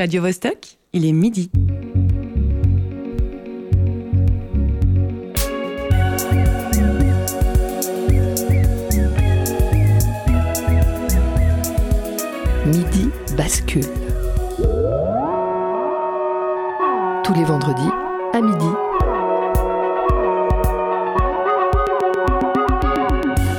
[0.00, 1.50] Radio Vostok, il est midi.
[12.64, 13.84] Midi bascule.
[17.22, 17.82] Tous les vendredis
[18.32, 18.64] à midi.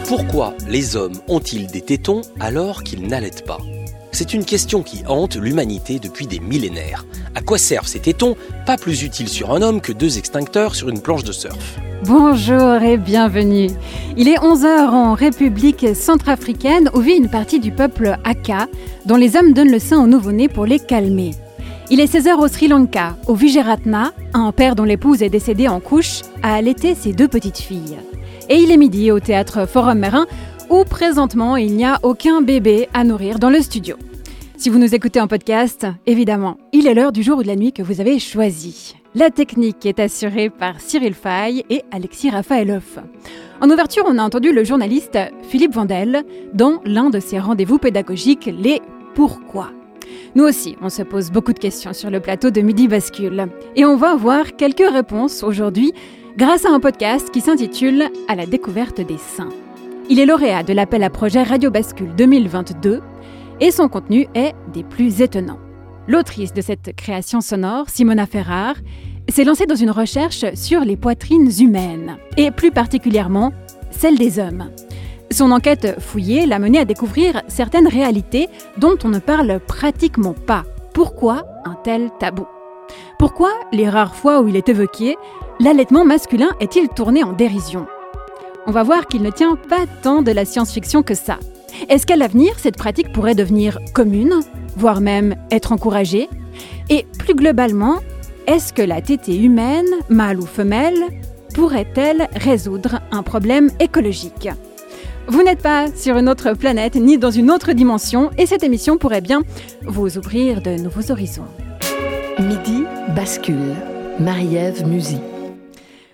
[0.07, 3.59] Pourquoi les hommes ont-ils des tétons alors qu'ils n'allaitent pas?
[4.21, 7.07] C'est une question qui hante l'humanité depuis des millénaires.
[7.33, 8.35] À quoi servent ces tétons
[8.67, 11.79] Pas plus utiles sur un homme que deux extincteurs sur une planche de surf.
[12.03, 13.71] Bonjour et bienvenue.
[14.17, 18.67] Il est 11h en République centrafricaine où vit une partie du peuple Aka
[19.07, 21.31] dont les hommes donnent le sein aux nouveau-nés pour les calmer.
[21.89, 25.79] Il est 16h au Sri Lanka, au Vijayaratna, un père dont l'épouse est décédée en
[25.79, 27.97] couche a allaité ses deux petites filles.
[28.49, 30.27] Et il est midi au théâtre Forum Marin
[30.69, 33.97] où présentement il n'y a aucun bébé à nourrir dans le studio.
[34.61, 37.55] Si vous nous écoutez en podcast, évidemment, il est l'heure du jour ou de la
[37.55, 38.95] nuit que vous avez choisi.
[39.15, 43.01] La technique est assurée par Cyril Fay et Alexis Rafaelov.
[43.59, 45.17] En ouverture, on a entendu le journaliste
[45.49, 48.83] Philippe Vandel dans l'un de ses rendez-vous pédagogiques, les
[49.15, 49.71] Pourquoi.
[50.35, 53.47] Nous aussi, on se pose beaucoup de questions sur le plateau de Midi Bascule.
[53.75, 55.91] Et on va avoir quelques réponses aujourd'hui
[56.37, 59.49] grâce à un podcast qui s'intitule À la découverte des saints.
[60.07, 63.01] Il est lauréat de l'appel à projet Radio Bascule 2022
[63.61, 65.59] et son contenu est des plus étonnants.
[66.07, 68.75] L'autrice de cette création sonore, Simona Ferrar,
[69.29, 73.53] s'est lancée dans une recherche sur les poitrines humaines, et plus particulièrement
[73.91, 74.71] celles des hommes.
[75.31, 80.63] Son enquête fouillée l'a menée à découvrir certaines réalités dont on ne parle pratiquement pas.
[80.93, 82.45] Pourquoi un tel tabou?
[83.17, 85.15] Pourquoi, les rares fois où il est évoqué,
[85.59, 87.85] l'allaitement masculin est-il tourné en dérision?
[88.67, 91.37] On va voir qu'il ne tient pas tant de la science-fiction que ça.
[91.89, 94.41] Est-ce qu'à l'avenir, cette pratique pourrait devenir commune,
[94.75, 96.29] voire même être encouragée?
[96.89, 97.99] Et plus globalement,
[98.47, 101.03] est-ce que la tétée humaine, mâle ou femelle,
[101.53, 104.49] pourrait-elle résoudre un problème écologique?
[105.27, 108.97] Vous n'êtes pas sur une autre planète ni dans une autre dimension et cette émission
[108.97, 109.43] pourrait bien
[109.85, 111.47] vous ouvrir de nouveaux horizons.
[112.39, 112.83] Midi
[113.15, 113.75] bascule.
[114.19, 115.17] Marie-Ève Musy.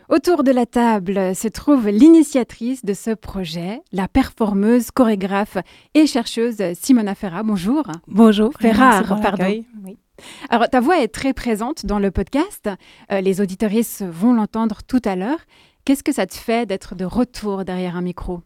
[0.09, 5.57] Autour de la table se trouve l'initiatrice de ce projet, la performeuse, chorégraphe
[5.95, 7.43] et chercheuse Simona Ferra.
[7.43, 7.83] Bonjour.
[8.07, 8.53] Bonjour.
[8.57, 9.43] Ferrar, pardon.
[9.83, 9.97] Oui.
[10.49, 12.69] Alors, ta voix est très présente dans le podcast.
[13.11, 15.39] Euh, les auditoristes vont l'entendre tout à l'heure.
[15.83, 18.43] Qu'est-ce que ça te fait d'être de retour derrière un micro?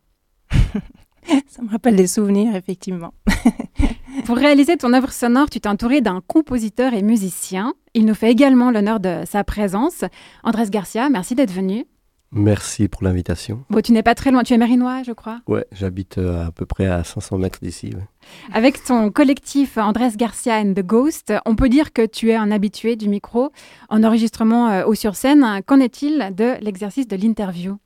[1.48, 3.14] Ça me rappelle des souvenirs, effectivement.
[4.26, 7.74] Pour réaliser ton œuvre sonore, tu t'es entouré d'un compositeur et musicien.
[7.94, 10.04] Il nous fait également l'honneur de sa présence.
[10.44, 11.86] Andrés Garcia, merci d'être venu.
[12.34, 13.66] Merci pour l'invitation.
[13.70, 15.42] Bon, tu n'es pas très loin, tu es mérinois, je crois.
[15.48, 17.88] Ouais, j'habite euh, à peu près à 500 mètres d'ici.
[17.88, 18.08] ouais.
[18.54, 22.52] Avec ton collectif Andrés Garcia and the Ghost, on peut dire que tu es un
[22.52, 23.52] habitué du micro
[23.90, 25.46] en enregistrement euh, ou sur scène.
[25.66, 27.78] Qu'en est-il de l'exercice de l'interview?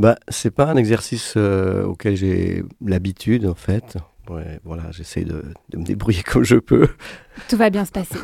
[0.00, 3.98] Bah, c'est pas un exercice euh, auquel j'ai l'habitude en fait.
[4.64, 6.88] Voilà, j'essaie de, de me débrouiller comme je peux.
[7.50, 8.16] Tout va bien se passer.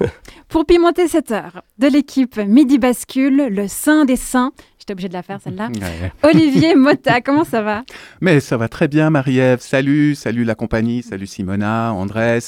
[0.49, 4.53] Pour pimenter cette heure de l'équipe Midi Bascule, le Saint des Saints,
[4.87, 6.13] j'étais obligée de la faire celle-là, Ouais.
[6.23, 7.83] Olivier Motta, comment ça va?
[8.21, 9.59] Mais ça va très bien, Marie-Ève.
[9.61, 12.39] Salut, salut la compagnie, salut Simona, Andrés.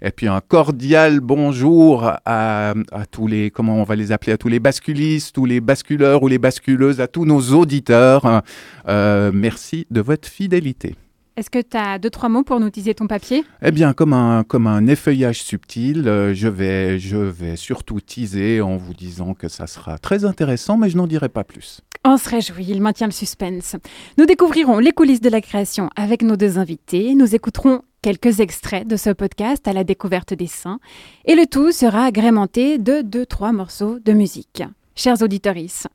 [0.00, 4.36] Et puis un cordial bonjour à, à tous les, comment on va les appeler, à
[4.38, 8.42] tous les basculistes, tous les basculeurs ou les basculeuses, à tous nos auditeurs.
[8.88, 10.94] Euh, merci de votre fidélité.
[11.34, 13.42] Est-ce que tu as deux, trois mots pour nous teaser ton papier?
[13.62, 18.60] Eh bien, comme un, comme un effeuillage subtil, euh, je, vais, je vais surtout teaser
[18.60, 21.80] en vous disant que ça sera très intéressant, mais je n'en dirai pas plus.
[22.04, 23.76] On se réjouit, il maintient le suspense.
[24.18, 27.14] Nous découvrirons les coulisses de la création avec nos deux invités.
[27.14, 30.80] Nous écouterons quelques extraits de ce podcast à la découverte des saints.
[31.24, 34.64] Et le tout sera agrémenté de deux, trois morceaux de musique.
[34.94, 35.54] Chers auditeurs,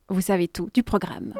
[0.09, 1.33] vous savez tout du programme.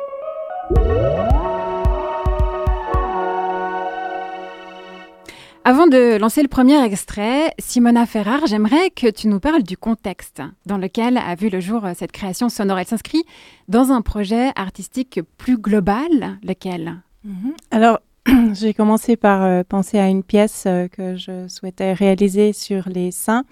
[5.70, 10.42] Avant de lancer le premier extrait, Simona Ferrar, j'aimerais que tu nous parles du contexte
[10.66, 12.80] dans lequel a vu le jour euh, cette création sonore.
[12.80, 13.26] Elle s'inscrit
[13.68, 17.02] dans un projet artistique plus global, lequel?
[17.26, 17.54] Mhm.
[17.72, 18.00] Alors,
[18.54, 23.12] j'ai commencé par euh, penser à une pièce euh, que je souhaitais réaliser sur les
[23.12, 23.44] saints,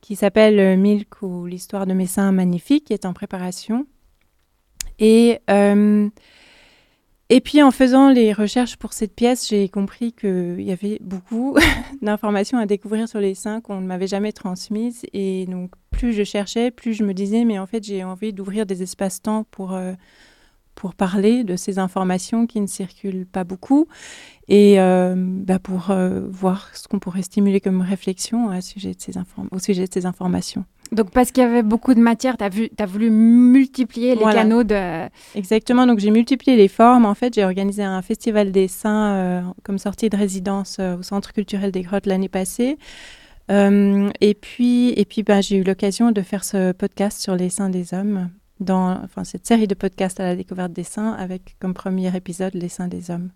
[0.00, 3.84] qui s'appelle Milk ou l'histoire de mes seins magnifiques, qui est en préparation.
[5.00, 5.40] Et,
[7.34, 11.56] et puis en faisant les recherches pour cette pièce, j'ai compris qu'il y avait beaucoup
[12.02, 15.06] d'informations à découvrir sur les seins qu'on ne m'avait jamais transmises.
[15.14, 18.66] Et donc plus je cherchais, plus je me disais, mais en fait j'ai envie d'ouvrir
[18.66, 19.94] des espaces-temps pour, euh,
[20.74, 23.88] pour parler de ces informations qui ne circulent pas beaucoup
[24.48, 28.92] et euh, bah, pour euh, voir ce qu'on pourrait stimuler comme réflexion au sujet
[29.86, 30.66] de ces informations.
[30.92, 32.50] Donc parce qu'il y avait beaucoup de matière, tu as,
[32.82, 35.08] as, voulu multiplier les canaux de...
[35.34, 37.06] Exactement, donc j'ai multiplié les formes.
[37.06, 41.32] En fait, j'ai organisé un festival des saints euh, comme sortie de résidence au Centre
[41.32, 42.76] culturel des grottes l'année passée.
[43.48, 47.70] et puis, et puis bah, j'ai eu l'occasion de faire ce podcast sur les saints
[47.70, 48.30] des hommes
[48.62, 52.54] dans enfin, cette série de podcasts à la découverte des saints avec comme premier épisode
[52.54, 53.30] les saints des hommes.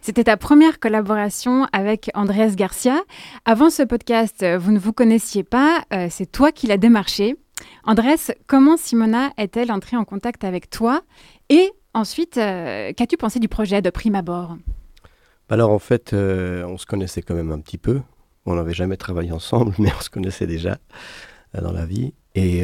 [0.00, 3.02] C'était ta première collaboration avec Andrés Garcia.
[3.44, 7.36] Avant ce podcast, vous ne vous connaissiez pas, euh, c'est toi qui l'as démarché.
[7.84, 11.02] Andrés, comment Simona est-elle entrée en contact avec toi?
[11.48, 14.56] Et ensuite, euh, qu'as-tu pensé du projet de prime abord?
[15.48, 18.00] Alors en fait, euh, on se connaissait quand même un petit peu.
[18.44, 20.78] On n'avait jamais travaillé ensemble, mais on se connaissait déjà
[21.60, 22.12] dans la vie.
[22.36, 22.62] Et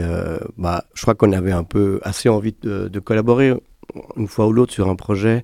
[0.59, 3.55] bah, je crois qu'on avait un peu assez envie de, collaborer
[4.17, 5.43] une fois ou l'autre sur un projet.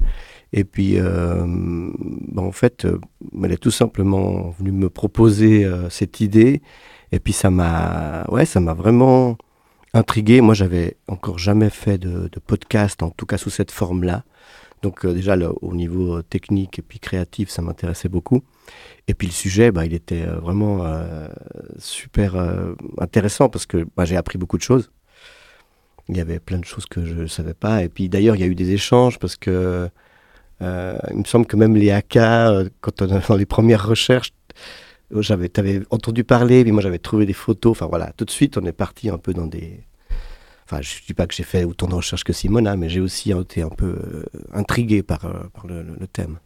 [0.53, 2.99] Et puis, euh, bah, en fait, euh,
[3.43, 6.63] elle est tout simplement venue me proposer euh, cette idée.
[7.13, 9.37] Et puis, ça m'a, ouais, ça m'a vraiment
[9.93, 10.41] intrigué.
[10.41, 14.25] Moi, j'avais encore jamais fait de, podcast, en tout cas sous cette forme-là.
[14.83, 18.43] Donc, déjà, au niveau technique et puis créatif, ça m'intéressait beaucoup.
[19.07, 20.85] Et puis, le sujet, bah, il était vraiment
[21.79, 22.37] super
[22.99, 24.91] intéressant parce que bah, j'ai appris beaucoup de choses.
[26.09, 27.83] Il y avait plein de choses que je ne savais pas.
[27.83, 29.91] Et puis, d'ailleurs, il y a eu des échanges parce que
[30.63, 34.33] euh, il me semble que même les AK, euh, quand on dans les premières recherches,
[35.15, 37.73] euh, j'avais, avais entendu parler, puis moi j'avais trouvé des photos.
[37.73, 39.85] Enfin voilà, tout de suite on est parti un peu dans des.
[40.71, 43.01] Enfin, je ne dis pas que j'ai fait autant de recherches que Simona, mais j'ai
[43.01, 43.97] aussi été un peu
[44.53, 46.39] intrigué par, par le, thème.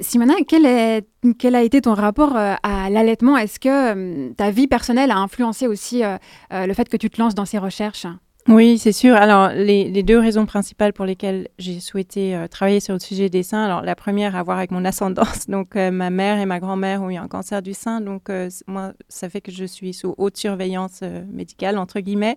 [0.00, 1.06] Simona, quel, est,
[1.38, 3.36] quel a été ton rapport à l'allaitement?
[3.36, 6.02] Est-ce que ta vie personnelle a influencé aussi
[6.50, 8.06] le fait que tu te lances dans ces recherches?
[8.46, 9.16] Oui, c'est sûr.
[9.16, 13.42] Alors, les, deux raisons principales pour lesquelles j'ai souhaité euh, travailler sur le sujet des
[13.42, 15.46] seins, alors la première, à voir avec mon ascendance.
[15.48, 18.02] Donc, euh, ma mère et ma grand-mère ont eu un cancer du sein.
[18.02, 21.00] Donc, euh, moi, ça fait que je suis sous haute surveillance
[21.32, 22.36] médicale, entre guillemets,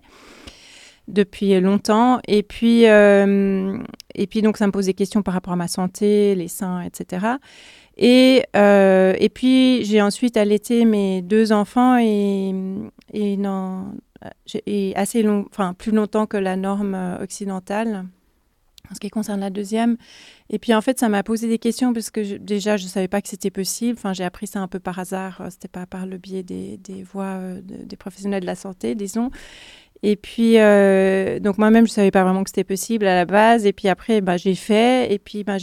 [1.08, 2.20] depuis longtemps.
[2.28, 6.34] Et puis, et puis, donc, ça me pose des questions par rapport à ma santé,
[6.34, 7.26] les seins, etc.
[7.96, 12.52] Et, et puis, j'ai ensuite allaité mes deux enfants et,
[14.66, 18.06] et assez long, enfin plus longtemps que la norme euh, occidentale
[18.90, 19.98] en ce qui concerne la deuxième.
[20.48, 23.08] Et puis en fait, ça m'a posé des questions parce que déjà, je ne savais
[23.08, 23.98] pas que c'était possible.
[23.98, 25.40] Enfin, j'ai appris ça un peu par hasard.
[25.42, 28.94] Euh, c'était pas par le biais des, des voix euh, des professionnels de la santé,
[28.94, 29.30] disons.
[30.02, 33.24] Et puis, euh, donc moi-même, je ne savais pas vraiment que c'était possible à la
[33.24, 33.66] base.
[33.66, 35.12] Et puis après, bah, j'ai fait.
[35.12, 35.56] Et puis, bah,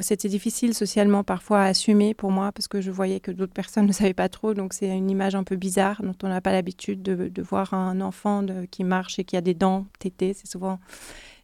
[0.00, 3.86] c'était difficile socialement parfois à assumer pour moi parce que je voyais que d'autres personnes
[3.88, 4.54] ne savaient pas trop.
[4.54, 8.00] Donc, c'est une image un peu bizarre dont on n'a pas l'habitude de, voir un
[8.00, 10.34] enfant qui marche et qui a des dents tétées.
[10.34, 10.80] C'est souvent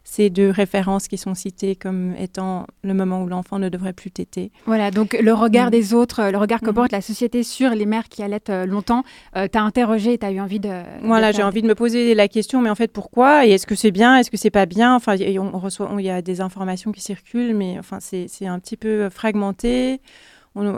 [0.04, 4.10] ces deux références qui sont citées comme étant le moment où l'enfant ne devrait plus
[4.10, 4.50] téter.
[4.66, 5.70] Voilà, donc le regard mm.
[5.70, 6.74] des autres, le regard que mm.
[6.74, 9.04] porte la société sur les mères qui allaitent euh, longtemps,
[9.36, 10.82] euh, t'as interrogé, t'as eu envie de...
[11.02, 13.46] Voilà, j'ai envie de me poser la question, mais en fait pourquoi?
[13.46, 14.16] Et est-ce que c'est bien?
[14.18, 14.94] Est-ce que c'est pas bien?
[14.94, 18.76] Enfin, on reçoit, il y a des informations qui circulent, mais enfin c'est un petit
[18.76, 20.00] peu fragmenté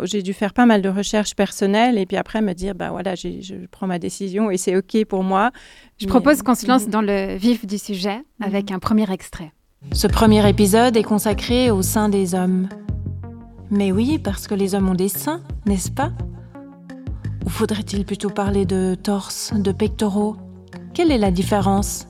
[0.04, 3.14] j'ai dû faire pas mal de recherches personnelles et puis après me dire, bah voilà,
[3.14, 5.50] je prends ma décision et c'est OK pour moi.
[5.98, 6.90] Je propose qu'on se lance mhm.
[6.90, 8.76] dans le vif du sujet avec mhm.
[8.76, 9.52] un premier extrait.
[9.92, 12.68] Ce premier épisode est consacré au sein des hommes.
[13.70, 16.12] Mais oui, parce que les hommes ont des seins, n'est-ce pas?
[17.44, 20.36] Ou faudrait-il plutôt parler de torse, de pectoraux?
[20.94, 22.08] Quelle est la différence?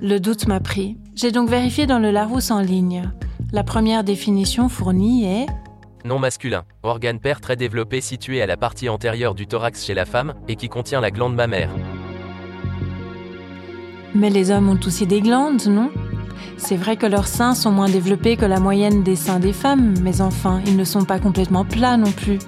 [0.00, 0.98] Le doute m'a pris.
[1.14, 3.10] J'ai donc vérifié dans le Larousse en ligne.
[3.52, 5.46] La première définition fournie est
[6.04, 10.04] non masculin, organe père très développé situé à la partie antérieure du thorax chez la
[10.04, 11.70] femme et qui contient la glande mammaire.
[14.14, 15.90] Mais les hommes ont aussi des glandes, non?
[16.56, 19.94] C'est vrai que leurs seins sont moins développés que la moyenne des seins des femmes,
[20.02, 22.38] mais enfin, ils ne sont pas complètement plats non plus.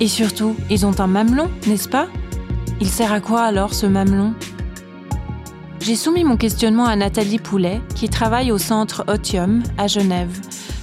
[0.00, 2.08] Et surtout, ils ont un mamelon, n'est-ce pas?
[2.80, 4.34] Il sert à quoi alors ce mamelon?
[5.80, 10.40] J'ai soumis mon questionnement à Nathalie Poulet, qui travaille au centre Otium à Genève.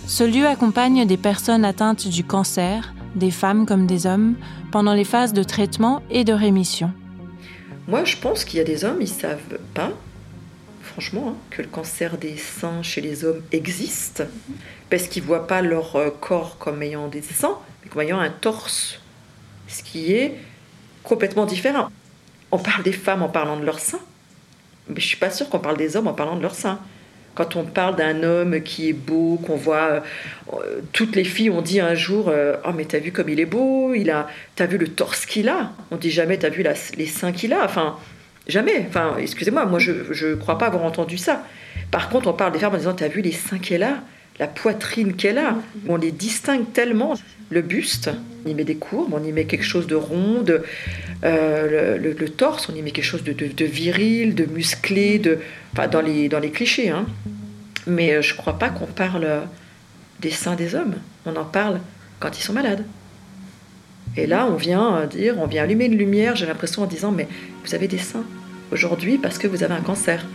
[0.08, 4.36] Ce lieu accompagne des personnes atteintes du cancer, des femmes comme des hommes,
[4.72, 6.94] pendant les phases de traitement et de rémission.
[7.90, 9.92] Moi, je pense qu'il y a des hommes, ils savent pas,
[10.82, 14.24] franchement, hein, que le cancer des seins chez les hommes existe,
[14.90, 18.30] parce qu'ils voient pas leur euh, corps comme ayant des seins, mais comme ayant un
[18.30, 19.02] torse,
[19.68, 20.36] ce qui est
[21.04, 21.90] complètement différent.
[22.54, 24.00] On parle des femmes en parlant de leurs seins,
[24.88, 26.80] mais je suis pas sûre qu'on parle des hommes en parlant de leurs seins.
[27.38, 30.01] Quand on parle d'un homme qui est beau, qu'on voit,
[30.51, 30.58] euh,
[30.91, 33.46] toutes les filles ont dit un jour euh, Oh, mais t'as vu comme il est
[33.46, 35.70] beau, il a, t'as vu le torse qu'il a?
[35.91, 36.65] On dit jamais T'as vu
[36.98, 37.96] les seins qu'il a Enfin,
[38.48, 38.86] Jamais.
[38.89, 39.91] Enfin, excusez-moi, moi je
[40.25, 41.44] ne crois pas avoir entendu ça.
[41.91, 44.00] Par contre, on parle des femmes en disant T'as vu les seins qu'elle a?
[44.39, 47.15] La poitrine qu'elle a On les distingue tellement.
[47.50, 48.10] Le buste,
[48.46, 50.44] on y met des courbes, on y met quelque chose de rond,
[51.24, 55.39] euh, le, torse, on y met quelque chose de, viril, de musclé, de,
[55.72, 56.89] enfin, dans, les, dans les clichés.
[56.89, 57.06] Hein.
[57.88, 59.25] Mais euh, je ne crois pas qu'on parle
[60.20, 60.96] des seins des hommes.
[61.25, 61.79] On en parle
[62.20, 62.84] quand ils sont malades.
[64.17, 67.27] Et là, on vient dire, on vient allumer une lumière, j'ai l'impression en disant, mais
[67.63, 68.25] vous avez des seins
[68.72, 70.25] aujourd'hui parce que vous avez un cancer.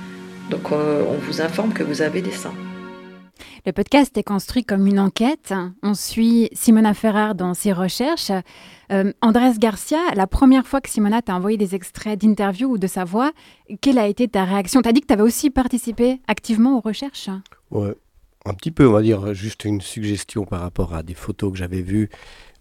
[0.50, 2.54] Donc euh, on vous informe que vous avez des seins.
[3.64, 5.54] Le podcast est construit comme une enquête.
[5.84, 8.32] On suit Simona Ferrar dans ses recherches.
[8.90, 12.88] Euh, Andrés Garcia, la première fois que Simona t'a envoyé des extraits d'interviews ou de
[12.88, 13.30] sa voix,
[13.80, 14.82] quelle a été ta réaction?
[14.82, 17.30] Tu as dit que tu avais aussi participé activement aux recherches?
[17.70, 17.94] Ouais,
[18.44, 21.58] un petit peu, on va dire, juste une suggestion par rapport à des photos que
[21.58, 22.10] j'avais vues.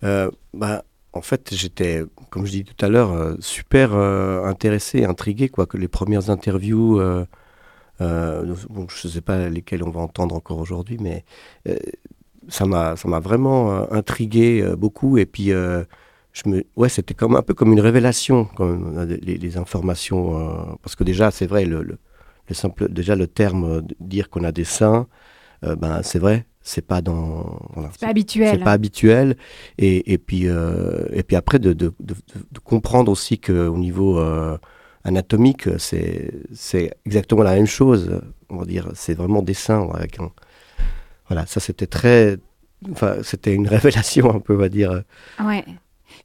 [0.03, 5.03] Euh, bah, en fait, j'étais, comme je dis tout à l'heure, euh, super euh, intéressé,
[5.03, 7.01] intrigué, quoi, que les premières interviews,
[8.01, 11.23] euh, bon, je ne sais pas lesquelles on va entendre encore aujourd'hui, mais
[12.47, 15.17] ça m'a, ça m'a vraiment intrigué beaucoup.
[15.17, 20.77] Et puis, je me, ouais, c'était comme un peu comme une révélation, comme les, informations,
[20.81, 21.97] parce que déjà, c'est vrai, le, le,
[22.49, 25.07] le, simple, déjà le terme de dire qu'on a des seins,
[25.61, 27.59] ben, c'est vrai, c'est pas dans
[27.91, 29.35] c'est pas habituel c'est pas habituel
[29.77, 32.15] et, et puis euh, et puis après de, de, de,
[32.51, 34.57] de comprendre aussi que au niveau euh,
[35.03, 38.21] anatomique c'est c'est exactement la même chose.
[38.49, 40.31] On va dire c'est vraiment dessin avec un
[41.27, 42.37] voilà ça c'était très
[42.91, 45.03] enfin c'était une révélation un peu on va dire.
[45.39, 45.65] Ouais.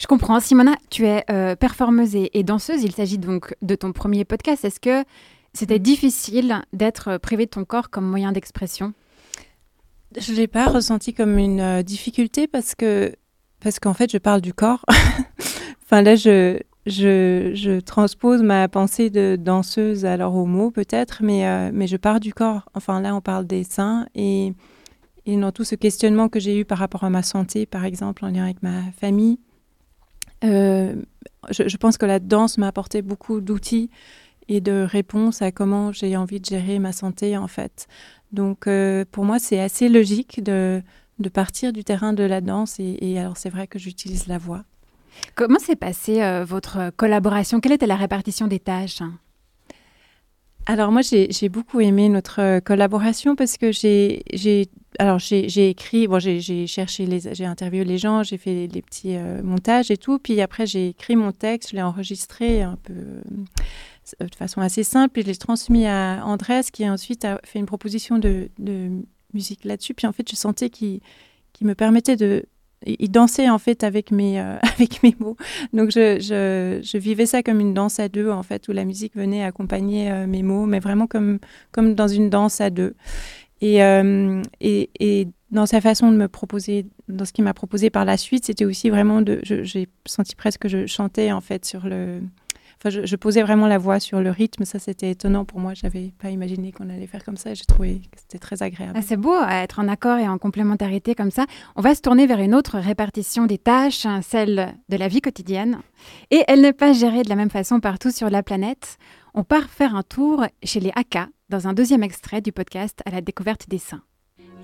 [0.01, 0.41] Je comprends.
[0.41, 2.83] Simona tu es euh, performeuse et, et, danseuse.
[2.83, 4.65] Il s'agit donc de ton premier podcast.
[4.65, 5.05] Est-ce que
[5.53, 8.93] c'était difficile d'être privé de ton corps comme moyen d'expression?
[10.19, 13.15] Je ne l'ai pas ressenti comme une euh, difficulté parce que
[13.61, 14.85] parce qu'en fait, je parle du corps.
[15.85, 21.47] enfin, là, je, je, je, transpose ma pensée de danseuse alors au mot peut-être, mais,
[21.47, 22.69] euh, mais je pars du corps.
[22.75, 24.53] Enfin, là, on parle des seins et,
[25.27, 28.25] et dans tout ce questionnement que j'ai eu par rapport à ma santé, par exemple,
[28.25, 29.39] en lien avec ma famille,
[30.45, 30.95] euh,
[31.51, 33.91] je, je, pense que la danse m'a apporté beaucoup d'outils
[34.49, 37.89] et de réponses à comment j'ai envie de gérer ma santé, en fait.
[38.33, 40.83] Donc euh, pour moi, c'est assez logique de,
[41.19, 44.65] de, partir du terrain de la danse et, alors c'est vrai que j'utilise la voix.
[45.35, 47.61] Comment s'est passée euh, votre collaboration?
[47.61, 49.03] Quelle était la répartition des tâches?
[50.69, 54.25] Alors moi j'ai beaucoup aimé notre collaboration parce que j'ai
[54.99, 59.45] alors j'ai écrit bon j'ai cherché j'ai interviewé les gens j'ai fait les, petits euh,
[59.45, 62.95] montages et tout puis après j'ai écrit mon texte je l'ai enregistré un peu
[64.21, 65.19] de façon assez simple.
[65.19, 68.49] Et je l'ai transmis à Andrés, qui ensuite a fait une proposition de,
[69.33, 69.95] musique là-dessus.
[69.95, 71.01] Puis en fait, je sentais qu'il
[71.63, 72.47] me permettait de.
[72.85, 75.37] Il dansait en fait avec mes, euh, avec mes mots.
[75.73, 79.17] Donc je, je, vivais ça comme une danse à deux, en fait, où la musique
[79.17, 81.39] venait accompagner euh, mes mots, mais vraiment comme,
[81.73, 82.95] comme dans une danse à deux.
[83.61, 87.89] Et, euh, et, et, dans sa façon de me proposer, dans ce qu'il m'a proposé
[87.89, 89.41] par la suite, c'était aussi vraiment de.
[89.45, 92.21] J'ai senti presque que je chantais en fait sur le,
[92.85, 94.65] je, posais vraiment la voix sur le rythme.
[94.65, 95.75] Ça, c'était étonnant pour moi.
[95.75, 97.55] Je n'avais pas imaginé qu'on allait faire comme ça.
[97.55, 98.95] J'ai trouvé que c'était très agréable.
[98.97, 101.47] Ah, c'est beau être en accord et en complémentarité comme ça.
[101.75, 105.21] On va se tourner vers une autre répartition des tâches, hein, celle de la vie
[105.21, 105.79] quotidienne.
[106.31, 108.99] Et elle n'est pas gérée de la même façon partout sur la planète.
[109.35, 113.11] On part faire un tour chez les Haka dans un deuxième extrait du podcast à
[113.11, 114.03] la découverte des saints.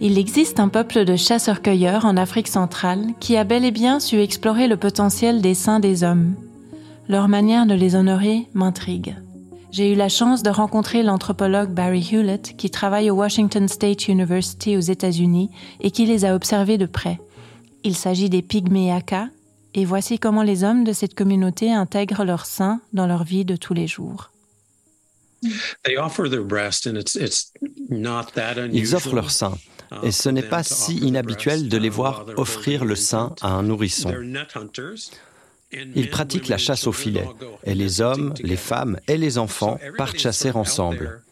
[0.00, 4.16] Il existe un peuple de chasseurs-cueilleurs en Afrique centrale qui a bel et bien su
[4.16, 6.35] explorer le potentiel des saints des hommes.
[7.09, 9.16] Leur manière de les honorer m'intrigue.
[9.73, 14.76] J'ai eu la chance de rencontrer l'anthropologue Barry Hewlett qui travaille au Washington State University
[14.76, 17.18] aux États-Unis et qui les a observés de près.
[17.82, 19.28] Il s'agit des pygmées Aka
[19.75, 23.56] et voici comment les hommes de cette communauté intègrent leur sein dans leur vie de
[23.56, 24.30] tous les jours.
[25.42, 25.99] Ils
[28.94, 29.54] offrent leur sein
[30.02, 34.12] et ce n'est pas si inhabituel de les voir offrir le sein à un nourrisson.
[35.95, 37.29] Ils pratiquent la chasse au filet,
[37.64, 41.23] et les hommes, les femmes et les enfants partent chasser ensemble.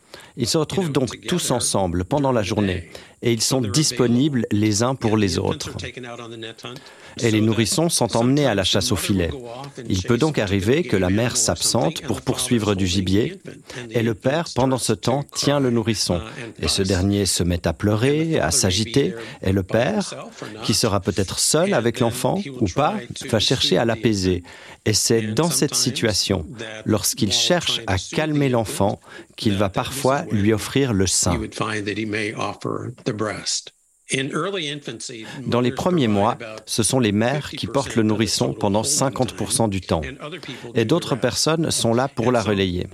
[0.40, 2.88] Ils se retrouvent donc tous ensemble pendant la journée
[3.22, 5.70] et ils sont disponibles les uns pour les autres.
[7.20, 9.30] Et les nourrissons sont emmenés à la chasse au filet.
[9.88, 13.38] Il peut donc arriver que la mère s'absente pour poursuivre du gibier
[13.90, 16.20] et le père, pendant ce temps, tient le nourrisson.
[16.60, 20.14] Et ce dernier se met à pleurer, à s'agiter et le père,
[20.62, 22.94] qui sera peut-être seul avec l'enfant ou pas,
[23.28, 24.42] va chercher à l'apaiser.
[24.86, 26.46] Et c'est dans cette situation,
[26.86, 28.98] lorsqu'il cherche à calmer l'enfant,
[29.36, 31.40] qu'il va parfois lui offrir le sein.
[35.46, 39.80] Dans les premiers mois, ce sont les mères qui portent le nourrisson pendant 50% du
[39.80, 40.02] temps,
[40.74, 42.88] et d'autres personnes sont là pour la relayer.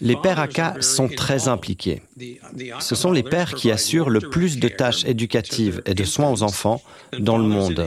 [0.00, 2.02] Les pères ACA sont très impliqués.
[2.80, 6.42] Ce sont les pères qui assurent le plus de tâches éducatives et de soins aux
[6.42, 6.80] enfants
[7.18, 7.86] dans le monde.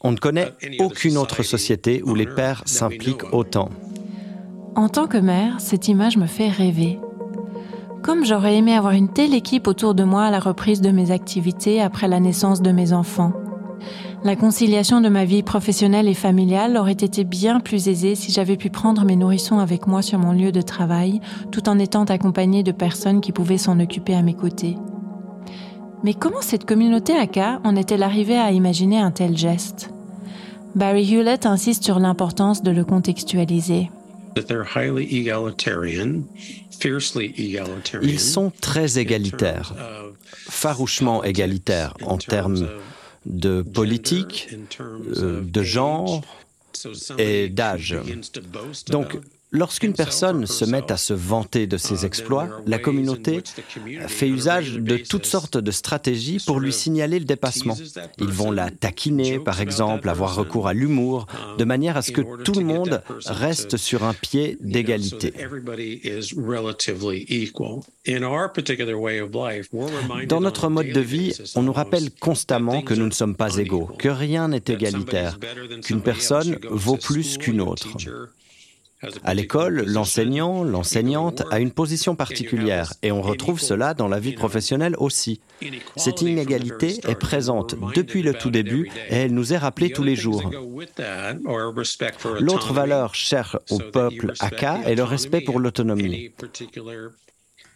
[0.00, 3.70] On ne connaît aucune autre société où les pères s'impliquent autant.
[4.74, 6.98] En tant que mère, cette image me fait rêver.
[8.02, 11.12] Comme j'aurais aimé avoir une telle équipe autour de moi à la reprise de mes
[11.12, 13.32] activités après la naissance de mes enfants.
[14.24, 18.56] La conciliation de ma vie professionnelle et familiale aurait été bien plus aisée si j'avais
[18.56, 21.20] pu prendre mes nourrissons avec moi sur mon lieu de travail,
[21.52, 24.76] tout en étant accompagnée de personnes qui pouvaient s'en occuper à mes côtés.
[26.02, 29.90] Mais comment cette communauté ACA en est-elle arrivée à imaginer un tel geste?
[30.74, 33.90] Barry Hewlett insiste sur l'importance de le contextualiser.
[38.02, 39.74] Ils sont très égalitaires,
[40.48, 42.68] farouchement égalitaires en termes
[43.26, 44.48] de politique,
[44.80, 46.22] euh, de genre
[47.18, 47.96] et d'âge.
[48.88, 49.18] Donc,
[49.54, 53.42] Lorsqu'une personne se met à se vanter de ses exploits, la communauté
[54.08, 57.76] fait usage de toutes sortes de stratégies pour lui signaler le dépassement.
[58.18, 61.26] Ils vont la taquiner, par exemple, avoir recours à l'humour,
[61.58, 65.34] de manière à ce que tout le monde reste sur un pied d'égalité.
[70.28, 73.90] Dans notre mode de vie, on nous rappelle constamment que nous ne sommes pas égaux,
[73.98, 75.38] que rien n'est égalitaire,
[75.84, 77.88] qu'une personne vaut plus qu'une autre.
[79.24, 84.32] À l'école, l'enseignant, l'enseignante a une position particulière et on retrouve cela dans la vie
[84.32, 85.40] professionnelle aussi.
[85.96, 90.16] Cette inégalité est présente depuis le tout début et elle nous est rappelée tous les
[90.16, 90.50] jours.
[92.40, 96.30] L'autre valeur chère au peuple Aka est le respect pour l'autonomie.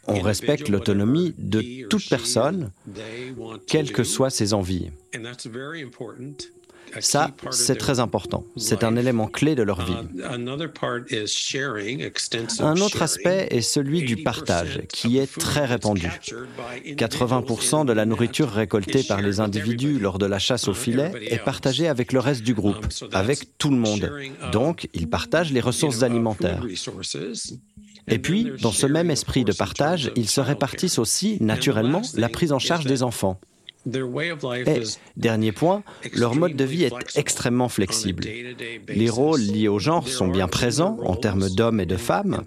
[0.09, 2.71] On respecte l'autonomie de toute personne,
[3.67, 4.91] quelles que soient ses envies.
[7.01, 8.45] Ça, c'est très important.
[8.57, 9.97] C'est un élément clé de leur vie.
[12.61, 16.11] Un autre aspect est celui du partage, qui est très répandu.
[16.85, 21.45] 80% de la nourriture récoltée par les individus lors de la chasse au filet est
[21.45, 24.13] partagée avec le reste du groupe, avec tout le monde.
[24.53, 26.63] Donc, ils partagent les ressources alimentaires.
[28.09, 32.53] Et puis, dans ce même esprit de partage, ils se répartissent aussi, naturellement, la prise
[32.53, 33.41] en charge des enfants.
[33.87, 34.83] Et,
[35.17, 38.25] dernier point, leur mode de vie est extrêmement flexible.
[38.89, 42.43] Les rôles liés au genre sont bien présents en termes d'hommes et de femmes.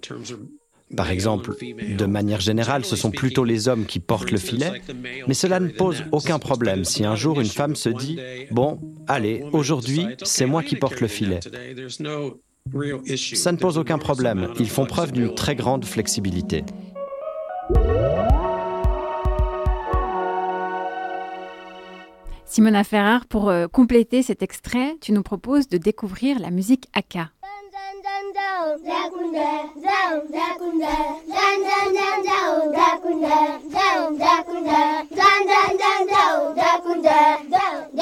[0.96, 4.82] Par exemple, de manière générale, ce sont plutôt les hommes qui portent le filet,
[5.28, 6.84] mais cela ne pose aucun problème.
[6.84, 8.16] Si un jour une femme se dit⁇
[8.52, 11.40] Bon, allez, aujourd'hui, c'est moi qui porte le filet⁇
[13.36, 16.64] Ça ne pose aucun problème, ils font preuve d'une très grande flexibilité.
[22.50, 27.30] Simona Ferrar, pour euh, compléter cet extrait, tu nous proposes de découvrir la musique Aka.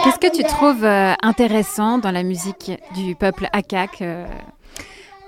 [0.03, 4.01] Qu'est-ce que tu trouves euh, intéressant dans la musique du peuple Akak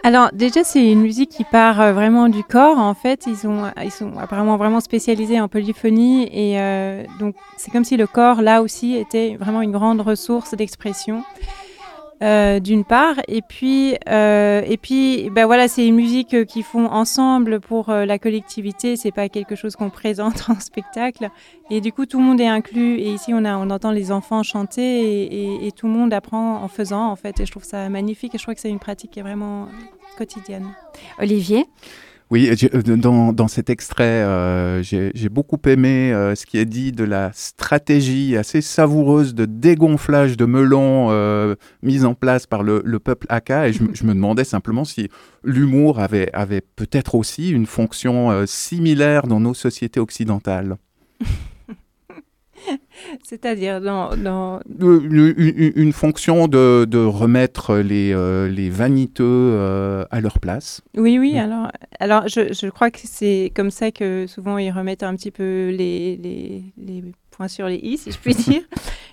[0.03, 2.77] alors déjà c'est une musique qui part euh, vraiment du corps.
[2.77, 7.71] En fait ils ont ils sont apparemment vraiment spécialisés en polyphonie et euh, donc c'est
[7.71, 11.23] comme si le corps là aussi était vraiment une grande ressource d'expression
[12.21, 13.15] euh, d'une part.
[13.27, 18.05] Et puis euh, et puis ben voilà c'est une musique qu'ils font ensemble pour euh,
[18.05, 18.95] la collectivité.
[18.97, 21.29] C'est pas quelque chose qu'on présente en spectacle.
[21.69, 22.95] Et du coup tout le monde est inclus.
[22.95, 26.13] Et ici on a on entend les enfants chanter et, et, et tout le monde
[26.13, 27.39] apprend en faisant en fait.
[27.39, 28.35] Et je trouve ça magnifique.
[28.35, 29.67] Et je crois que c'est une pratique qui est vraiment
[30.17, 30.67] quotidienne.
[31.19, 31.67] Olivier?
[32.31, 37.03] Oui, euh, dans, cet extrait, euh, j'ai beaucoup aimé euh, ce qui est dit de
[37.03, 41.09] la stratégie assez savoureuse de dégonflage de melon
[41.81, 43.69] mise en place par le, le peuple Aka.
[43.69, 45.09] Et je, je, me demandais simplement si
[45.43, 50.77] l'humour avait, avait peut-être aussi une fonction similaire dans nos sociétés occidentales.
[53.23, 54.59] C'est-à-dire dans, dans...
[54.79, 60.81] Une, une, une, fonction de, de remettre les, euh, les vaniteux euh, à leur place.
[60.97, 61.33] Oui, oui.
[61.33, 61.37] Mmh.
[61.37, 65.31] Alors, alors je, je crois que c'est comme ça que souvent ils remettent un petit
[65.31, 67.03] peu les, les, les
[67.39, 68.61] points sur les i, si je puis dire.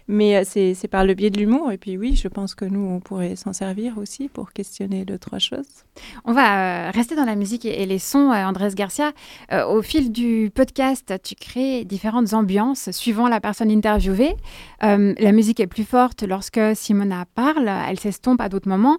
[0.09, 1.71] Mais euh, c'est par le biais de l'humour.
[1.71, 5.19] Et puis oui, je pense que nous, on pourrait s'en servir aussi pour questionner deux,
[5.19, 5.85] trois choses.
[6.25, 9.13] On va euh, rester dans la musique et, et les sons, euh, Andrés Garcia.
[9.53, 14.35] Euh, au fil du podcast, tu crées différentes ambiances suivant la personne interviewée.
[14.83, 18.99] Euh, la musique est plus forte lorsque Simona parle, elle s'estompe à d'autres moments.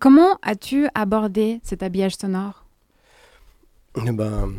[0.00, 2.64] Comment as-tu abordé cet habillage sonore?
[4.04, 4.52] Eh ben,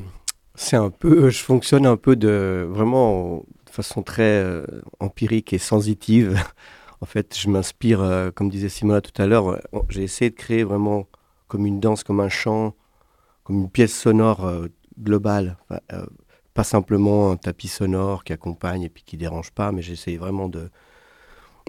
[0.55, 3.43] C'est un peu, je fonctionne un peu de vraiment
[3.75, 4.65] façon très euh,
[4.99, 6.39] empirique et sensitive.
[7.01, 9.59] en fait, je m'inspire, euh, comme disait Simona tout à l'heure,
[9.89, 11.07] j'ai essayé de créer vraiment
[11.47, 12.73] comme une danse, comme un chant,
[13.43, 14.51] comme une pièce sonore
[14.99, 15.57] globale,
[16.55, 20.49] pas simplement un tapis sonore qui accompagne et puis qui dérange pas, mais j'essaye vraiment
[20.49, 20.71] de,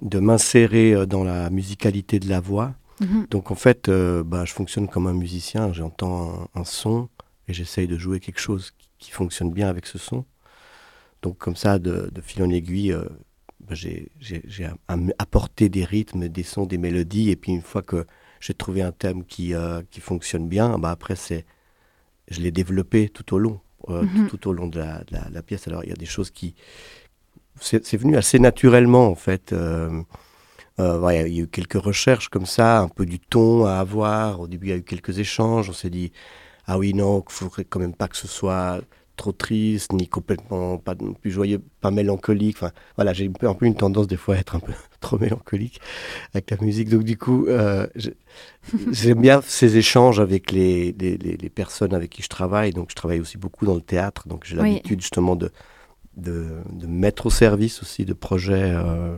[0.00, 2.72] de m'insérer dans la musicalité de la voix.
[3.00, 3.26] Mhm.
[3.30, 7.10] Donc en fait, bah, je fonctionne comme un musicien, j'entends un, son
[7.48, 10.24] et j'essaye de jouer quelque chose qui, fonctionne bien avec ce son.
[11.26, 12.96] Donc comme ça, de, fil en aiguille,
[13.66, 14.08] bah, j'ai
[15.18, 18.06] apporté des rythmes, des sons, des mélodies, et puis une fois que
[18.38, 21.44] j'ai trouvé un thème qui, euh, qui fonctionne bien, bah après c'est,
[22.28, 23.58] je l'ai développé tout au long,
[23.88, 24.28] euh, mhm.
[24.28, 25.66] tout, au long de la, la, pièce.
[25.66, 26.54] Alors il y a des choses qui,
[27.60, 29.52] c'est venu assez naturellement en fait.
[29.52, 30.02] Euh,
[30.78, 34.38] il y a eu quelques recherches comme ça, un peu du ton à avoir.
[34.40, 35.70] Au début, il y a eu quelques échanges.
[35.70, 36.12] On s'est dit,
[36.66, 38.80] ah oui, non, il faudrait quand même pas que ce soit
[39.16, 42.56] trop triste, ni complètement pas plus joyeux, pas mélancolique.
[42.56, 44.72] Enfin, voilà, j'ai un peu, un peu une tendance des fois à être un peu
[45.00, 45.80] trop mélancolique
[46.34, 46.88] avec la musique.
[46.88, 47.86] Donc du coup, euh,
[48.92, 52.70] j'aime bien ces échanges avec les, les, les, personnes avec qui je travaille.
[52.72, 55.50] Donc je travaille aussi beaucoup dans le théâtre, donc j'ai l'habitude justement de,
[56.16, 58.72] de, de, mettre au service aussi de projets.
[58.72, 59.16] Euh,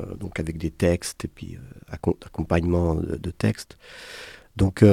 [0.00, 1.58] euh, donc avec des textes et puis
[1.90, 3.78] accompagnement de, de textes.
[4.56, 4.84] Donc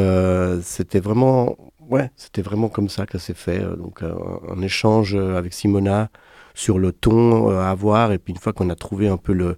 [0.61, 1.57] c'était vraiment
[1.89, 3.61] ouais, c'était vraiment comme ça que ça s'est fait.
[3.61, 4.13] Euh, donc euh,
[4.49, 6.09] un, échange euh, avec Simona
[6.53, 8.11] sur le ton à avoir.
[8.11, 9.57] Et puis une fois qu'on a trouvé un peu le,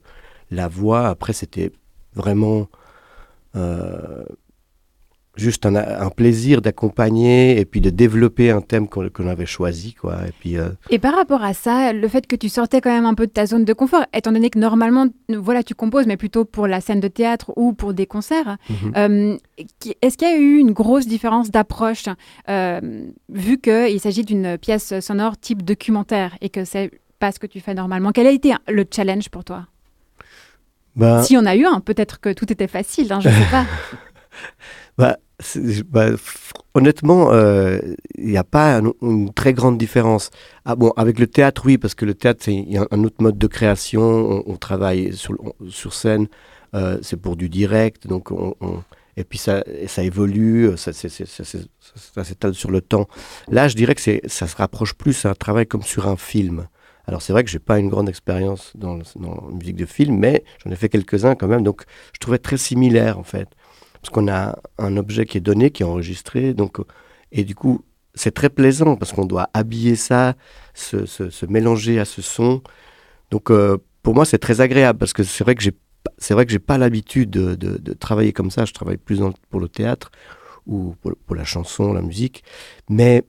[0.51, 1.71] la voix, après c'était
[2.15, 2.67] vraiment
[5.37, 9.93] juste un, plaisir d'accompagner et puis de développer un thème qu'on avait choisi.
[9.93, 10.15] Quoi.
[10.27, 13.05] Et, puis, euh, et par rapport à ça, le fait que tu sortais quand même
[13.05, 16.17] un peu de ta zone de confort, étant donné que normalement, voilà, tu composes, mais
[16.17, 18.93] plutôt pour la scène de théâtre ou pour des concerts, mhm.
[18.97, 19.37] euh,
[20.01, 22.05] est-ce qu'il y a eu une grosse différence d'approche,
[22.49, 27.47] euh, vu qu'il s'agit d'une pièce sonore type documentaire et que c'est pas ce que
[27.47, 28.11] tu fais normalement?
[28.11, 29.67] Quel a été le challenge pour toi?
[30.95, 31.21] Ben...
[31.21, 33.65] Si on a eu un, peut-être que tout était facile, hein, je ne sais pas.
[34.97, 35.17] bah,
[35.89, 36.09] bah,
[36.73, 37.79] honnêtement, euh,
[38.17, 40.31] il n'y a pas une très grande différence.
[40.65, 43.47] Ah bon, avec le théâtre, oui, parce que le théâtre, c'est un autre mode de
[43.47, 44.43] création.
[44.47, 46.27] On, travaille sur, scène,
[46.73, 48.55] euh, c'est pour du direct, donc on,
[49.15, 53.07] et puis ça, ça évolue, ça, ça s'étale sur le temps.
[53.49, 56.67] Là, je dirais que ça se rapproche plus à un travail comme sur un film.
[57.07, 60.17] Alors c'est vrai que j'ai pas une grande expérience dans, dans, la musique de film,
[60.17, 61.83] mais j'en ai fait quelques-uns quand même, donc
[62.13, 63.47] je trouvais très similaire en fait
[64.07, 66.77] parce qu'on a un objet qui est donné, qui est enregistré, donc,
[67.33, 70.35] et du coup, c'est très plaisant parce qu'on doit habiller ça,
[70.73, 72.61] se, mélanger à ce son.
[73.31, 75.73] Donc, euh, pour moi, c'est très agréable parce que c'est vrai que j'ai
[76.19, 78.63] c'est vrai que j'ai pas l'habitude de, travailler comme ça.
[78.63, 80.09] Je travaille plus pour le théâtre
[80.65, 82.45] ou pour, la chanson, la musique,
[82.89, 83.25] mais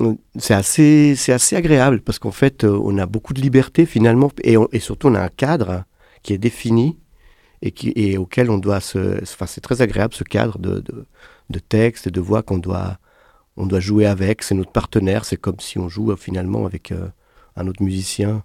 [0.00, 3.84] euh, c'est assez c'est assez agréable parce qu'en fait, euh, on a beaucoup de liberté
[3.84, 5.84] finalement et surtout on a un cadre
[6.22, 6.96] qui est défini
[7.62, 9.22] et, qui, et auquel on doit se.
[9.22, 11.06] Enfin, c'est très agréable ce cadre de, de,
[11.50, 12.98] de texte et de voix qu'on doit,
[13.56, 14.42] on doit jouer avec.
[14.42, 15.24] C'est notre partenaire.
[15.24, 17.08] C'est comme si on joue euh, finalement avec euh,
[17.56, 18.44] un autre musicien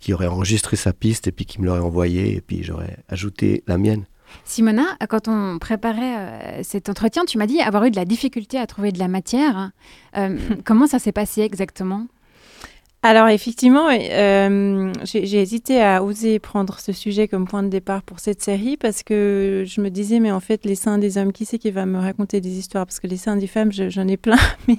[0.00, 3.64] qui aurait enregistré sa piste et puis qui me l'aurait envoyé et puis j'aurais ajouté
[3.66, 4.04] la mienne.
[4.44, 8.58] Simona, quand on préparait euh, cet entretien, tu m'as dit avoir eu de la difficulté
[8.58, 9.70] à trouver de la matière.
[10.64, 12.06] comment ça s'est passé exactement?
[13.04, 18.18] Alors effectivement, euh, j'ai hésité à oser prendre ce sujet comme point de départ pour
[18.18, 21.44] cette série parce que je me disais, mais en fait, les seins des hommes, qui
[21.44, 22.86] c'est qui va me raconter des histoires?
[22.86, 24.38] Parce que les seins des femmes, j'en ai plein,
[24.68, 24.78] mais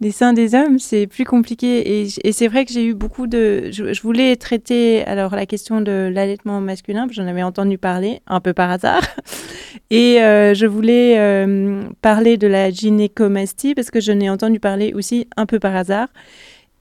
[0.00, 2.02] les seins des hommes, c'est plus compliqué.
[2.02, 3.72] Et, c'est vrai que j'ai eu beaucoup de...
[3.72, 8.52] Je, voulais traiter alors la question de l'allaitement masculin, j'en avais entendu parler un peu
[8.52, 9.02] par hasard.
[9.90, 14.92] Et euh, je voulais euh, parler de la gynécomastie parce que je n'ai entendu parler
[14.94, 16.06] aussi un peu par hasard.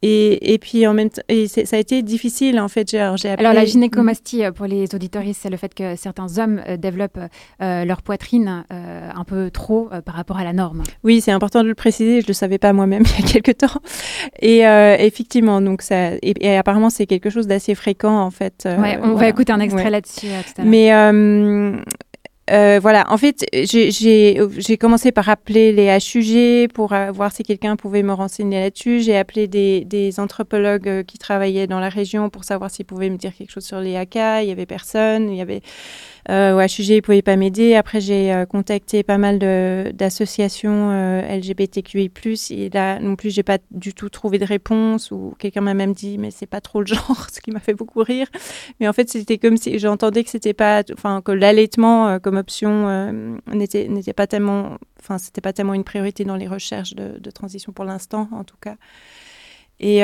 [0.01, 2.93] Et, et, puis en même temps, et ça a été difficile en fait.
[2.93, 6.77] Alors, Alors la gynécomastie euh, pour les auditoristes, c'est le fait que certains hommes euh,
[6.77, 7.19] développent
[7.61, 10.83] euh, leur poitrine un peu trop par rapport à la norme.
[11.03, 12.21] Oui, c'est important de le préciser.
[12.21, 13.81] Je le savais pas moi-même il y a quelques temps.
[14.41, 14.59] Et
[14.99, 18.65] effectivement, donc ça, et, apparemment c'est quelque chose d'assez fréquent en fait.
[18.65, 20.27] ouais, on va écouter un extrait là-dessus.
[20.63, 20.91] Mais
[22.51, 27.75] euh, voilà, en fait, j'ai commencé par appeler les HUG pour euh, voir si quelqu'un
[27.75, 29.01] pouvait me renseigner là-dessus.
[29.01, 33.09] J'ai appelé des, des, anthropologues euh, qui travaillaient dans la région pour savoir s'ils pouvaient
[33.09, 34.15] me dire quelque chose sur les AK.
[34.15, 35.29] Il y avait personne.
[35.29, 35.61] Il y avait
[36.29, 37.75] euh, ils ne pouvaient pas m'aider.
[37.75, 42.11] Après, j'ai euh, contacté pas mal d'associations euh, LGBTQI+.
[42.51, 45.11] Et là, non plus, j'ai pas du tout trouvé de réponse.
[45.11, 47.73] Ou quelqu'un m'a même dit, mais c'est pas trop le genre, ce qui m'a fait
[47.73, 48.27] beaucoup rire.
[48.79, 50.29] Mais en fait, c'était comme si j'entendais que
[51.21, 56.35] que l'allaitement comme option n'était n'était pas tellement, enfin, c'était pas tellement une priorité dans
[56.35, 58.75] les recherches de transition pour l'instant, en tout cas.
[59.79, 60.01] Et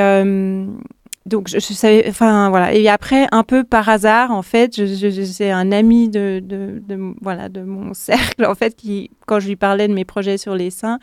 [1.26, 2.74] donc je, savais, enfin voilà.
[2.74, 6.82] Et après, un peu par hasard, en fait, je, c'est un ami de, de,
[7.22, 10.56] voilà de mon cercle, en fait, qui, quand je lui parlais de mes projets sur
[10.56, 11.00] les seins,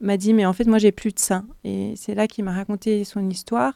[0.00, 1.46] m'a dit mais en fait moi j'ai plus de seins.
[1.64, 3.74] Et c'est là qu'il m'a raconté son histoire.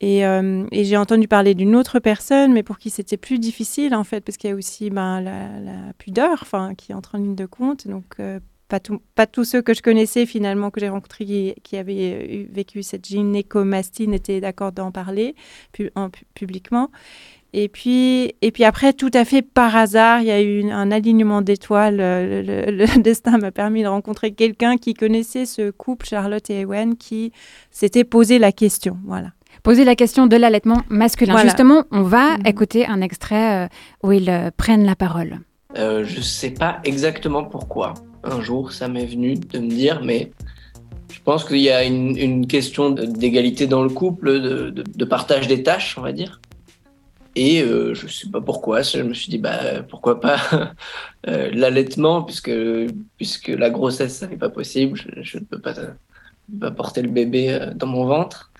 [0.00, 4.04] Et, euh, j'ai entendu parler d'une autre personne, mais pour qui c'était plus difficile en
[4.04, 7.34] fait, parce qu'il y a aussi ben, la, la pudeur, enfin, qui entre en ligne
[7.34, 7.88] de compte.
[7.88, 8.80] Donc euh, pas,
[9.14, 14.08] pas tous ceux que je connaissais finalement, que j'ai rencontrés qui, avaient vécu cette gynécomastie
[14.08, 15.34] n'étaient d'accord d'en parler
[16.34, 16.90] publiquement.
[17.54, 20.90] Et puis, et puis après, tout à fait par hasard, il y a eu un
[20.90, 21.96] alignement d'étoiles.
[21.96, 27.32] Le, destin m'a permis de rencontrer quelqu'un qui connaissait ce couple, Charlotte et Ewen, qui
[27.70, 28.98] s'était posé la question.
[29.06, 29.32] Voilà.
[29.62, 31.38] Poser la question de l'allaitement masculin.
[31.38, 32.46] Justement, on va mhm.
[32.46, 33.68] écouter un extrait euh,
[34.02, 35.40] où ils euh, prennent la parole.
[35.76, 37.94] Euh, je ne sais pas exactement pourquoi
[38.32, 40.30] un jour, ça m'est venu de me dire, mais
[41.12, 45.96] je pense qu'il y a une, question d'égalité dans le couple, de, partage des tâches,
[45.98, 46.40] on va dire.
[47.36, 50.38] Et euh, je ne sais pas pourquoi, je me suis dit, bah, pourquoi pas
[51.28, 52.48] euh, l'allaitement, puisque,
[53.48, 55.74] la grossesse, ça n'est pas possible, je, ne peux pas,
[56.60, 58.50] pas, porter le bébé euh, dans mon ventre.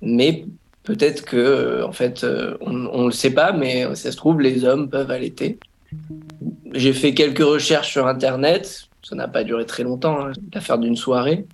[0.00, 0.44] Mais
[0.84, 2.24] peut-être que, en fait,
[2.60, 5.58] on ne le sait pas, mais ça se trouve, les hommes peuvent allaiter.
[6.74, 8.88] J'ai fait quelques recherches sur Internet.
[9.02, 11.46] Ça n'a pas duré très longtemps, hein, l'affaire d'une soirée.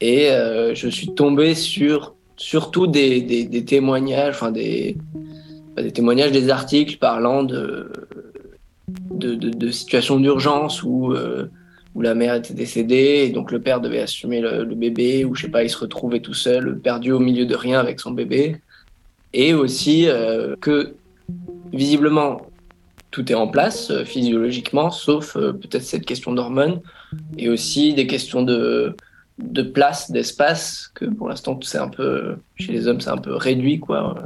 [0.00, 4.96] Et euh, je suis tombé sur surtout des, des, témoignages, enfin des,
[5.76, 7.92] des témoignages, des articles parlant de,
[9.10, 11.50] de, de, situations d'urgence où, euh,
[11.94, 15.42] où la mère était décédée et donc le père devait assumer le, bébé, ou je
[15.42, 18.56] sais pas, il se retrouvait tout seul, perdu au milieu de rien avec son bébé.
[19.32, 20.94] Et aussi euh, que
[21.72, 22.40] visiblement
[23.10, 26.80] tout est en place euh, physiologiquement, sauf euh, peut-être cette question d'hormones
[27.38, 28.96] et aussi des questions de,
[29.38, 33.34] de place, d'espace, que pour l'instant, c'est un peu, chez les hommes, c'est un peu
[33.34, 34.22] réduit, quoi.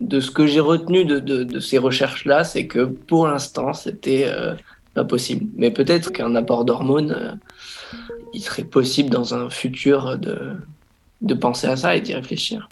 [0.00, 4.54] De ce que j'ai retenu de, de, ces recherches-là, c'est que pour l'instant, c'était euh,
[4.94, 5.46] pas possible.
[5.56, 7.40] Mais peut-être qu'un apport d'hormones,
[8.32, 10.52] il serait possible dans un futur de,
[11.22, 12.68] de penser à ça et d'y réfléchir.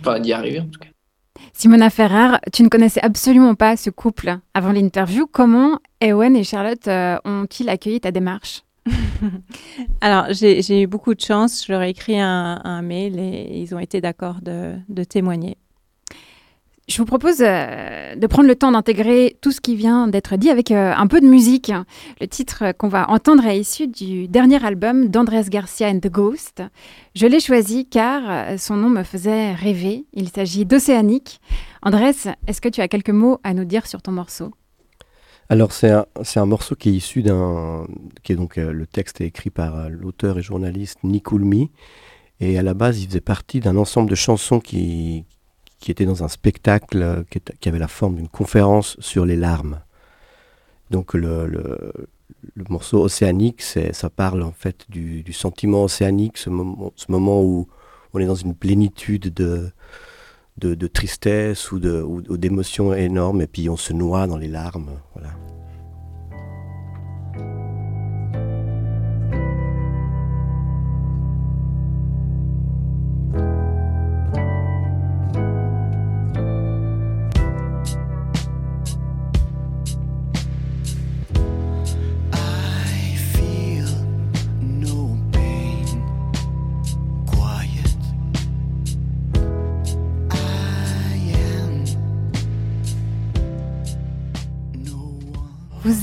[0.00, 0.93] Enfin, d'y arriver en tout cas.
[1.52, 5.26] Simona Ferrer, tu ne connaissais absolument pas ce couple avant l'interview.
[5.26, 8.62] Comment Ewen et Charlotte euh, ont-ils accueilli ta démarche
[10.00, 11.64] Alors, j'ai eu beaucoup de chance.
[11.66, 15.56] Je leur ai écrit un, mail et ils ont été d'accord de témoigner.
[16.86, 20.50] Je vous propose euh, de prendre le temps d'intégrer tout ce qui vient d'être dit
[20.50, 21.72] avec euh, un peu de musique.
[22.20, 26.62] Le titre qu'on va entendre est issu du dernier album d'Andrés Garcia and the Ghost.
[27.14, 30.04] Je l'ai choisi car euh, son nom me faisait rêver.
[30.12, 31.40] Il s'agit d'Océanique.
[31.80, 32.12] Andrés,
[32.46, 34.50] est-ce que tu as quelques mots à nous dire sur ton morceau?
[35.48, 36.04] Alors c'est un,
[36.36, 37.86] un, morceau qui est issu d'un...
[38.22, 41.70] qui est donc le texte est écrit par l'auteur et journaliste Nick Ulmi.
[42.40, 45.24] Et à la base, il faisait partie d'un ensemble de chansons qui,
[45.84, 47.22] qui était dans un spectacle euh,
[47.60, 49.80] qui, avait la forme d'une conférence sur les larmes.
[50.90, 51.92] Donc le,
[52.70, 57.68] morceau océanique, ça parle en fait du, sentiment océanique, ce moment, où
[58.14, 63.92] on est dans une plénitude de, tristesse ou d'émotions ou, énormes et puis on se
[63.92, 64.88] noie dans les larmes.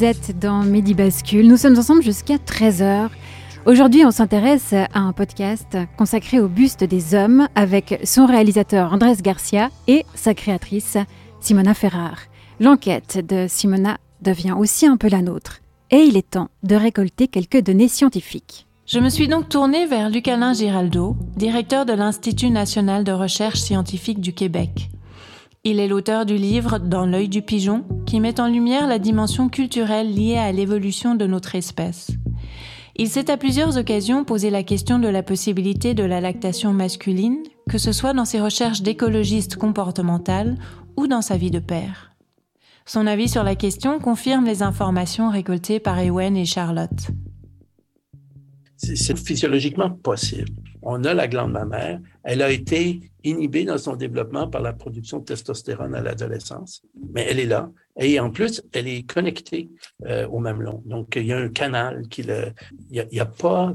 [0.01, 1.47] Vous êtes dans Midi Bascule.
[1.47, 3.09] Nous sommes ensemble jusqu'à 13h.
[3.67, 9.21] Aujourd'hui, on s'intéresse à un podcast consacré au buste des hommes avec son réalisateur Andrés
[9.21, 10.97] Garcia et sa créatrice
[11.39, 12.17] Simona Ferrar.
[12.59, 15.59] L'enquête de Simona devient aussi un peu la nôtre
[15.91, 18.65] et il est temps de récolter quelques données scientifiques.
[18.87, 24.19] Je me suis donc tournée vers Luc-Alain Giraldo, directeur de l'Institut national de recherche scientifique
[24.19, 24.89] du Québec.
[25.63, 29.47] Il est l'auteur du livre Dans l'œil du pigeon, qui met en lumière la dimension
[29.47, 32.09] culturelle liée à l'évolution de notre espèce.
[32.95, 37.43] Il s'est à plusieurs occasions posé la question de la possibilité de la lactation masculine,
[37.69, 40.57] que ce soit dans ses recherches d'écologiste comportemental
[40.97, 42.11] ou dans sa vie de père.
[42.87, 47.11] Son avis sur la question confirme les informations récoltées par Ewen et Charlotte.
[48.77, 50.60] C'est physiologiquement possible.
[50.81, 55.19] On a la glande mammaire, elle a été inhibée dans son développement par la production
[55.19, 56.81] de testostérone à l'adolescence,
[57.13, 57.71] mais elle est là.
[57.99, 59.69] Et en plus, elle est connectée
[60.05, 60.81] euh, au mamelon.
[60.85, 62.51] Donc, il y a un canal qui le.
[62.89, 63.73] Il n'y a, pas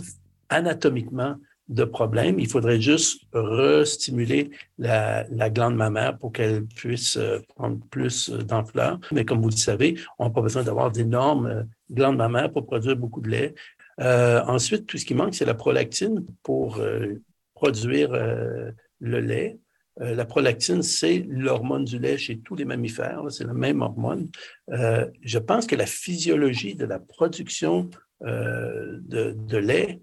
[0.48, 1.36] anatomiquement
[1.68, 2.38] de problème.
[2.38, 8.98] Il faudrait juste restimuler la, la glande mammaire pour qu'elle puisse euh, prendre plus d'ampleur.
[9.12, 12.66] Mais comme vous le savez, on n'a pas besoin d'avoir d'énormes euh, glandes mammaires pour
[12.66, 13.54] produire beaucoup de lait.
[14.00, 17.22] Euh, ensuite, tout ce qui manque, c'est la prolactine pour euh,
[17.54, 19.58] produire euh, le lait.
[20.02, 23.22] Euh, la prolactine, c'est l'hormone du lait chez tous les mammifères.
[23.30, 24.28] C'est la même hormone.
[24.68, 27.88] je pense que la physiologie de la production
[28.22, 30.00] de, de, lait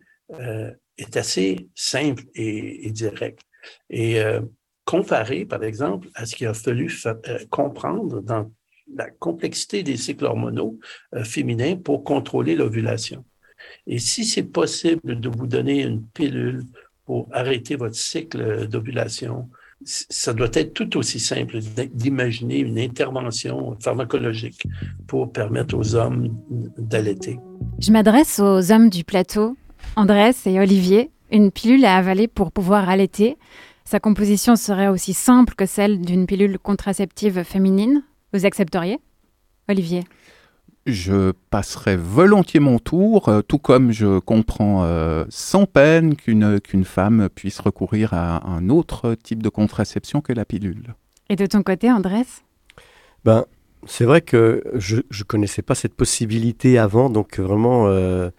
[0.97, 3.41] est assez simple et, et directe.
[3.89, 4.19] Et
[4.85, 6.91] comparé, par exemple, à ce qu'il a fallu
[7.49, 8.51] comprendre dans
[8.95, 10.79] la complexité des cycles hormonaux
[11.23, 13.23] féminins pour contrôler l'ovulation.
[13.87, 16.63] Et si c'est possible de vous donner une pilule
[17.05, 19.49] pour arrêter votre cycle d'ovulation,
[19.85, 21.59] ça doit être tout aussi simple
[21.93, 24.65] d'imaginer une intervention pharmacologique
[25.07, 26.33] pour permettre aux hommes
[26.77, 27.37] d'allaiter.
[27.79, 29.57] Je m'adresse aux hommes du plateau,
[29.97, 31.09] Andrés et Olivier.
[31.31, 33.37] Une pilule à avaler pour pouvoir allaiter.
[33.85, 38.03] Sa composition serait aussi simple que celle d'une pilule contraceptive féminine.
[38.31, 38.99] Vous accepteriez?
[39.67, 40.03] Olivier
[40.85, 46.83] je passerai volontiers mon tour, euh, tout comme je comprends euh, sans peine qu'une qu'une
[46.83, 50.95] femme puisse recourir à un autre type de contraception que la pilule.
[51.29, 52.25] Et de ton côté, Andrés?
[53.23, 53.45] Ben,
[53.85, 58.29] c'est vrai que je ne connaissais pas cette possibilité avant, donc vraiment, euh,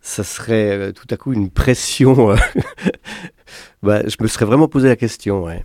[0.00, 2.34] ça serait tout à coup une pression.
[3.82, 5.62] ben, je me serais vraiment posé la question, ouais.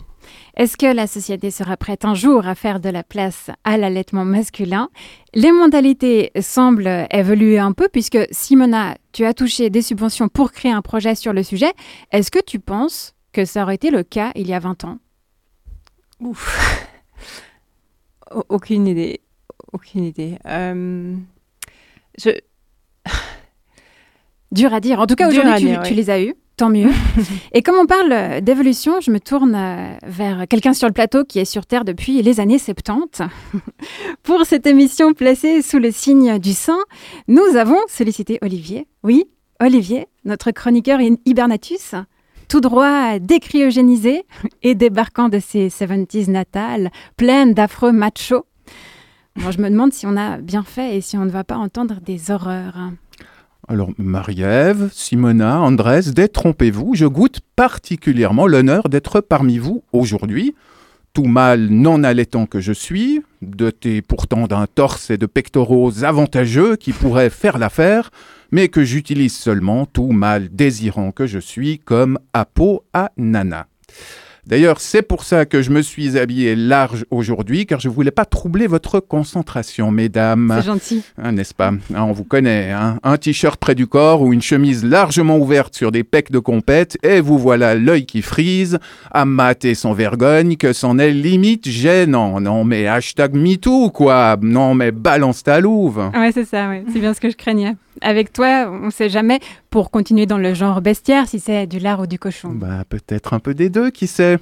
[0.60, 4.26] Est-ce que la société sera prête un jour à faire de la place à l'allaitement
[4.26, 4.90] masculin?
[5.34, 10.74] Les mentalités semblent évoluer un peu puisque Simona, tu as touché des subventions pour créer
[10.74, 11.72] un projet sur le sujet.
[12.12, 14.98] Est-ce que tu penses que ça aurait été le cas il y a 20 ans?
[16.20, 16.86] Ouf.
[18.50, 19.22] Aucune idée.
[19.72, 20.40] Aucune idée.
[20.46, 21.16] Euh,
[22.18, 22.32] je...
[24.52, 25.00] Dur à dire.
[25.00, 26.36] En tout cas, aujourd'hui, tu, tu, les as eus.
[26.60, 26.92] Tant mieux.
[27.54, 31.40] Et comme on parle d'évolution, je me tourne euh, vers quelqu'un sur le plateau qui
[31.40, 33.22] est sur Terre depuis les années 70.
[34.24, 36.78] Pour cette émission placée sous le signe du sang,
[37.30, 38.88] nous avons sollicité Olivier.
[39.04, 39.24] Oui,
[39.62, 41.96] Olivier, notre chroniqueur hibernatus,
[42.50, 44.24] tout droit décryogénisé
[44.62, 48.44] et débarquant de ses 70s natales, pleines d'affreux machos.
[49.38, 52.02] Je me demande si on a bien fait et si on ne va pas entendre
[52.02, 52.92] des horreurs.
[53.72, 60.56] Alors, Marie-Ève, Simona, Andrés, détrompez-vous, je goûte particulièrement l'honneur d'être parmi vous aujourd'hui.
[61.14, 66.78] Tout mâle non allaitant que je suis, doté pourtant d'un torse et de pectoraux avantageux
[66.78, 68.10] qui pourraient faire l'affaire,
[68.52, 73.68] mais que j'utilise seulement tout mâle désirant que je suis comme apo à nana.
[74.48, 78.12] D'ailleurs, c'est pour ça que je me suis habillé large aujourd'hui, car je ne voulais
[78.12, 80.54] pas troubler votre concentration, mesdames.
[80.60, 81.04] C'est gentil.
[81.22, 81.70] Hein, n'est-ce pas?
[81.70, 82.72] Hein, On vous connaît.
[82.72, 86.40] Hein Un t-shirt près du corps ou une chemise largement ouverte sur des pecs de
[86.40, 88.80] compète, et vous voilà l'œil qui frise,
[89.12, 92.40] à mater sans vergogne, que c'en est limite gênant.
[92.40, 96.84] Non mais hashtag MeToo, quoi Non mais balance ta louve Ouais, c'est ça, ouais.
[96.92, 100.38] c'est bien ce que je craignais avec toi, on ne sait jamais, pour continuer dans
[100.38, 102.50] le genre bestiaire, si c'est du lard ou du cochon.
[102.50, 104.40] Bah, peut-être un peu des deux, qui sait.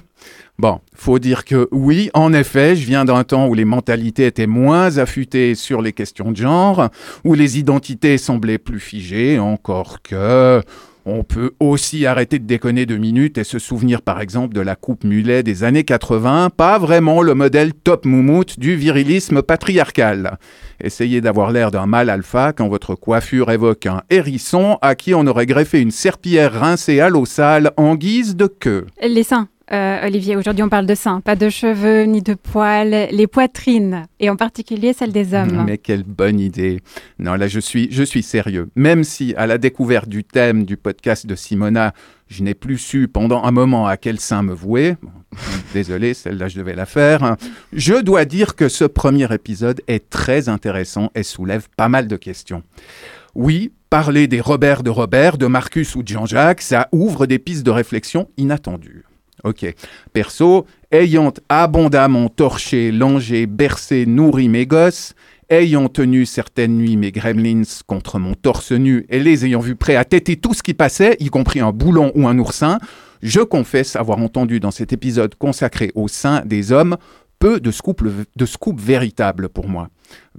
[0.58, 4.46] Bon, faut dire que oui, en effet, je viens d'un temps où les mentalités étaient
[4.46, 6.88] moins affûtées sur les questions de genre,
[7.24, 10.62] où les identités semblaient plus figées, encore que
[11.08, 14.76] on peut aussi arrêter de déconner deux minutes et se souvenir par exemple de la
[14.76, 20.38] coupe mulet des années 80, pas vraiment le modèle top moumoute du virilisme patriarcal.
[20.80, 25.26] Essayez d'avoir l'air d'un mâle alpha quand votre coiffure évoque un hérisson à qui on
[25.26, 28.86] aurait greffé une serpillière rincée à l'eau sale en guise de queue.
[29.02, 29.48] Les seins.
[29.70, 34.06] Euh, Olivier, aujourd'hui on parle de seins, pas de cheveux ni de poils, les poitrines,
[34.18, 35.64] et en particulier celles des hommes.
[35.66, 36.80] Mais quelle bonne idée.
[37.18, 38.70] Non, là je suis, je suis sérieux.
[38.76, 41.92] Même si à la découverte du thème du podcast de Simona,
[42.28, 44.96] je n'ai plus su pendant un moment à quel sein me vouer,
[45.74, 47.36] désolé, celle-là je devais la faire,
[47.72, 52.16] je dois dire que ce premier épisode est très intéressant et soulève pas mal de
[52.16, 52.62] questions.
[53.34, 57.64] Oui, parler des Robert de Robert, de Marcus ou de Jean-Jacques, ça ouvre des pistes
[57.64, 59.04] de réflexion inattendues.
[59.48, 59.64] Ok.
[60.12, 65.14] Perso, ayant abondamment torché, langé, bercé, nourri mes gosses,
[65.48, 69.96] ayant tenu certaines nuits mes gremlins contre mon torse nu et les ayant vus prêts
[69.96, 72.78] à têter tout ce qui passait, y compris un boulon ou un oursin,
[73.22, 76.98] je confesse avoir entendu dans cet épisode consacré au sein des hommes
[77.38, 78.02] peu de scoops,
[78.36, 79.88] de véritables pour moi.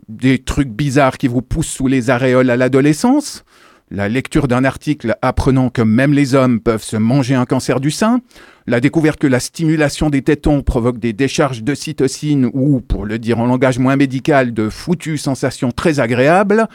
[0.07, 3.43] Des trucs bizarres qui vous poussent sous les aréoles à l'adolescence,
[3.91, 7.91] la lecture d'un article apprenant que même les hommes peuvent se manger un cancer du
[7.91, 8.21] sein,
[8.67, 13.17] la découverte que la stimulation des tétons provoque des décharges de cytocine ou, pour le
[13.17, 16.67] dire en langage moins médical, de foutues sensations très agréables,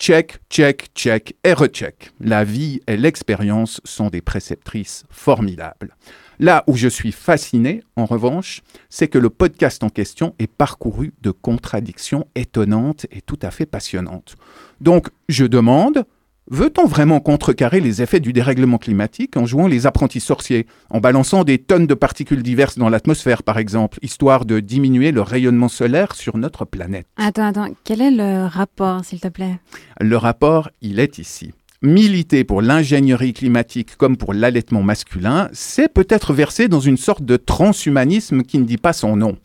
[0.00, 2.12] Check, check, check et recheck.
[2.20, 5.94] La vie et l'expérience sont des préceptrices formidables.
[6.38, 11.12] Là où je suis fasciné, en revanche, c'est que le podcast en question est parcouru
[11.20, 14.36] de contradictions étonnantes et tout à fait passionnantes.
[14.80, 16.06] Donc, je demande,
[16.52, 21.44] Veut-on vraiment contrecarrer les effets du dérèglement climatique en jouant les apprentis sorciers, en balançant
[21.44, 26.12] des tonnes de particules diverses dans l'atmosphère par exemple, histoire de diminuer le rayonnement solaire
[26.16, 27.06] sur notre planète?
[27.16, 29.60] Attends, attends, quel est le rapport s'il te plaît?
[30.00, 31.52] Le rapport, il est ici.
[31.82, 37.36] Militer pour l'ingénierie climatique comme pour l'allaitement masculin, c'est peut-être verser dans une sorte de
[37.36, 39.36] transhumanisme qui ne dit pas son nom.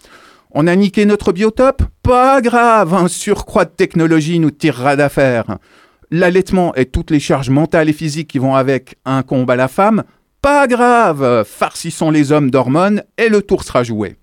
[0.49, 1.83] On a niqué notre biotope?
[2.01, 5.59] Pas grave, un surcroît de technologie nous tirera d'affaire
[6.15, 9.67] l'allaitement et toutes les charges mentales et physiques qui vont avec un combat à la
[9.67, 10.03] femme,
[10.41, 14.15] pas grave, farcissons les hommes d'hormones et le tour sera joué.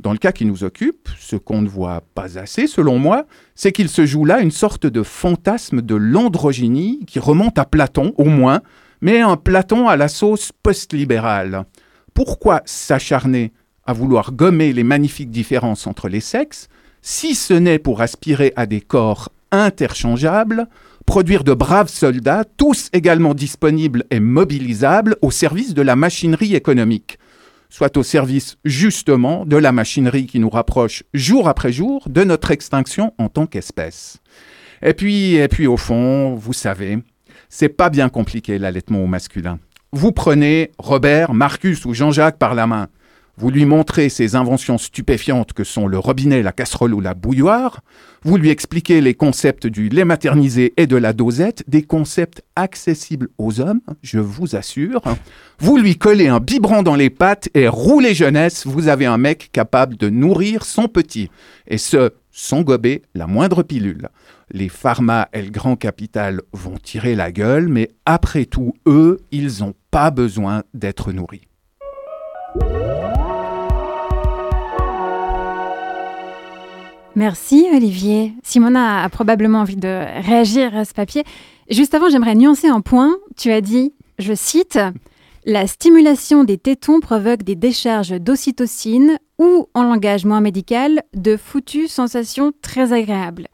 [0.00, 3.70] Dans le cas qui nous occupe, ce qu'on ne voit pas assez selon moi, c'est
[3.70, 8.24] qu'il se joue là une sorte de fantasme de l'androgynie qui remonte à Platon au
[8.24, 8.60] moins,
[9.00, 11.66] mais un Platon à la sauce post-libérale.
[12.14, 13.52] Pourquoi s'acharner
[13.86, 16.68] à vouloir gommer les magnifiques différences entre les sexes,
[17.00, 20.66] si ce n'est pour aspirer à des corps interchangeables
[21.08, 27.18] produire de braves soldats, tous également disponibles et mobilisables au service de la machinerie économique,
[27.70, 32.50] soit au service justement de la machinerie qui nous rapproche jour après jour de notre
[32.50, 34.18] extinction en tant qu'espèce.
[34.82, 36.98] Et puis, et puis au fond, vous savez,
[37.48, 39.58] c'est pas bien compliqué l'allaitement au masculin.
[39.92, 42.88] Vous prenez Robert, Marcus ou Jean-Jacques par la main,
[43.38, 47.82] vous lui montrez ces inventions stupéfiantes que sont le robinet, la casserole ou la bouilloire,
[48.24, 53.28] vous lui expliquez les concepts du lait maternisé et de la dosette, des concepts accessibles
[53.38, 55.02] aux hommes, je vous assure.
[55.60, 59.50] Vous lui collez un biberon dans les pattes et roulez jeunesse, vous avez un mec
[59.52, 61.30] capable de nourrir son petit.
[61.68, 64.08] Et ce, sans gober la moindre pilule.
[64.50, 69.60] Les pharma et le grand capital vont tirer la gueule, mais après tout, eux, ils
[69.60, 71.47] n'ont pas besoin d'être nourris.
[77.18, 78.32] Merci Olivier.
[78.44, 81.24] Simona a probablement envie de réagir à ce papier.
[81.68, 83.16] Juste avant, j'aimerais nuancer un point.
[83.36, 84.78] Tu as dit, je cite,
[85.44, 91.88] La stimulation des tétons provoque des décharges d'ocytocine ou, en langage moins médical, de foutues
[91.88, 93.48] sensations très agréables.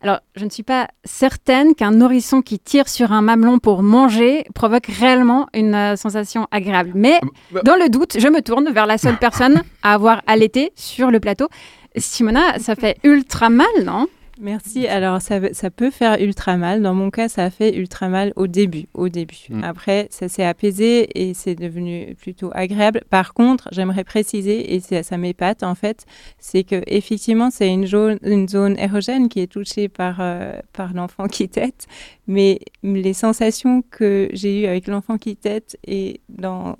[0.00, 4.44] Alors, je ne suis pas certaine qu'un nourrisson qui tire sur un mamelon pour manger
[4.54, 6.90] provoque réellement une euh, sensation agréable.
[6.94, 7.20] Mais
[7.52, 11.10] bah dans le doute, je me tourne vers la seule personne à avoir allaité sur
[11.10, 11.48] le plateau.
[11.96, 14.08] Simona, ça fait ultra mal, non?
[14.40, 14.86] Merci.
[14.88, 16.82] Alors, ça, ça, peut faire ultra mal.
[16.82, 18.86] Dans mon cas, ça a fait ultra mal au début.
[18.94, 19.46] Au début.
[19.48, 19.64] Mm.
[19.64, 23.02] Après, ça s'est apaisé et c'est devenu plutôt agréable.
[23.10, 26.04] Par contre, j'aimerais préciser, et ça, ça m'épate en fait,
[26.38, 27.86] c'est que effectivement, c'est une,
[28.22, 31.86] une, zone érogène qui est touchée par, euh, par l'enfant qui tète.
[32.26, 36.76] Mais les sensations que j'ai eues avec l'enfant qui tète et dans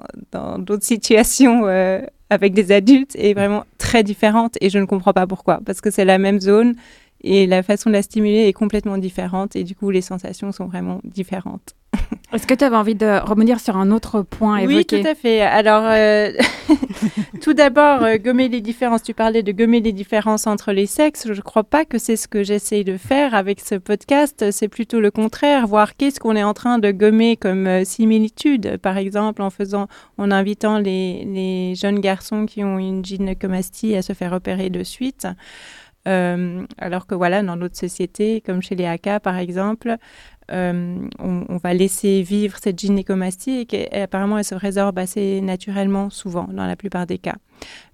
[0.59, 2.01] d'autres situations euh,
[2.35, 5.61] avec des adultes est vraiment très différente et je ne comprends pas pourquoi.
[5.64, 6.74] Parce que c'est la même zone
[7.25, 10.66] et la façon de la stimuler est complètement différente et du coup les sensations sont
[10.66, 11.75] vraiment différentes.
[12.33, 15.14] Est-ce que tu avais envie de rebondir sur un autre point évoqué Oui, tout à
[15.14, 15.41] fait.
[15.41, 16.33] Alors, euh,
[17.41, 19.03] tout d'abord, euh, gommer les différences.
[19.03, 21.29] Tu parlais de gommer les différences entre les sexes.
[21.29, 24.51] Je ne crois pas que c'est ce que j'essaye de faire avec ce podcast.
[24.51, 28.79] C'est plutôt le contraire, voir qu'est-ce qu'on est en train de gommer comme euh, similitude.
[28.79, 29.87] Par exemple, en faisant,
[30.18, 34.83] en invitant les, les jeunes garçons qui ont une gynécomastie à se faire opérer de
[34.83, 35.29] suite.
[36.07, 39.97] Euh, alors que voilà, dans d'autres sociétés, comme chez les AK par exemple,
[40.53, 46.47] euh, on, va laisser vivre cette gynécomastie et, apparemment elle se résorbe assez naturellement souvent
[46.53, 47.37] dans la plupart des cas.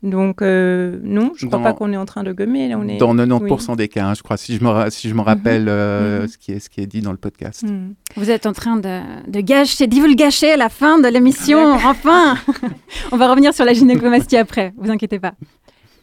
[0.02, 2.74] Donc euh, non, je ne crois pas qu'on est en train de gommer.
[2.74, 2.96] on est...
[2.96, 6.22] Dans 90% des cas, hein, je crois, si je me, si je me rappelle mhm.
[6.22, 6.28] Mhm.
[6.28, 7.62] Ce, qui est, ce qui est dit dans le podcast.
[7.62, 7.94] Mhm.
[8.16, 9.86] Vous êtes en train de, de gâcher,
[10.16, 12.36] gâcher à la fin de l'émission, enfin
[13.12, 15.34] On va revenir sur la gynécomastie après, vous inquiétez pas.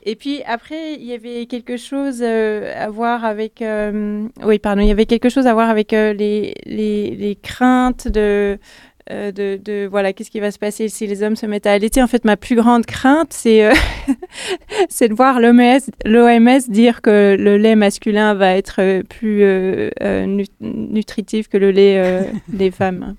[0.10, 3.62] Et puis après, il y avait quelque chose euh, à voir avec.
[3.62, 7.36] Euh, oui, pardon, il y avait quelque chose à voir avec euh, les, les, les,
[7.36, 8.58] craintes de.
[9.10, 12.04] De, de, voilà qu'est-ce qui va se passer si les hommes se mettent à allaiter
[12.04, 13.72] en fait ma plus grande crainte c'est
[14.90, 19.46] c'est de voir l'OMS dire que le lait masculin va être plus
[20.60, 23.16] nutritif que le lait des femmes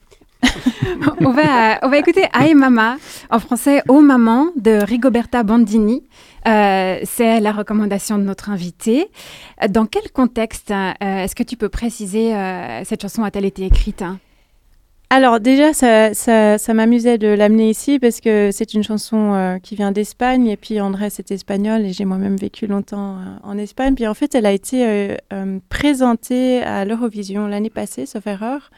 [1.20, 2.97] on, va, on va écouter Aïe Mama,
[3.30, 6.03] en français Oh Maman, de Rigoberta Bandini.
[6.47, 9.09] Euh, c'est la recommandation de notre invité.
[9.68, 14.03] Dans quel contexte euh, est-ce que tu peux préciser euh, cette chanson a-t-elle été écrite
[14.03, 14.18] hein?
[15.11, 19.91] Alors déjà, ça, ça, m'amusait de l'amener ici parce que c'est une chanson qui vient
[19.91, 23.95] d'Espagne et puis Andrés est espagnol et j'ai moi-même vécu longtemps en Espagne.
[23.95, 25.16] Puis en fait, elle a été
[25.70, 28.70] présentée à l'Eurovision l'année passée, sauf erreur.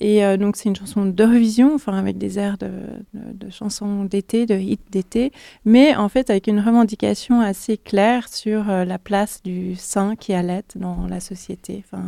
[0.00, 2.70] Et donc c'est une chanson d'Eurovision, enfin avec des airs de,
[3.14, 5.30] de chansons d'été, de hits d'été,
[5.66, 10.64] mais en fait avec une revendication assez claire sur la place du sein qui allait
[10.74, 12.02] dans la société, enfin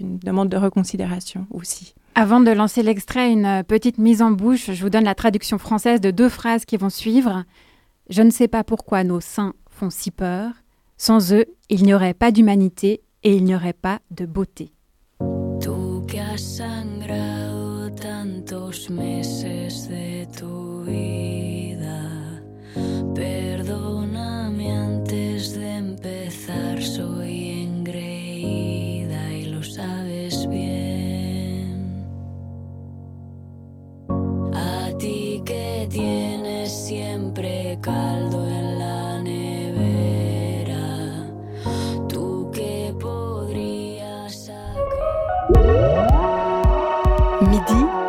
[0.00, 1.94] une demande de reconsidération aussi.
[2.18, 4.70] Avant de lancer l'extrait, une euh, petite mise en bouche.
[4.72, 7.44] Je vous donne la traduction française de deux phrases qui vont suivre.
[8.08, 10.52] Je ne sais pas pourquoi nos saints font si peur.
[10.96, 14.72] Sans eux, il n'y aurait pas d'humanité et il n'y aurait pas de beauté.
[18.46, 22.40] tantos meses de tu vida.
[23.14, 32.06] Perdóname antes de empezar, soy engreída y lo sabes bien.
[34.54, 40.86] A ti que tienes siempre caldo en la nevera,
[42.08, 45.95] tú que podrías sacar.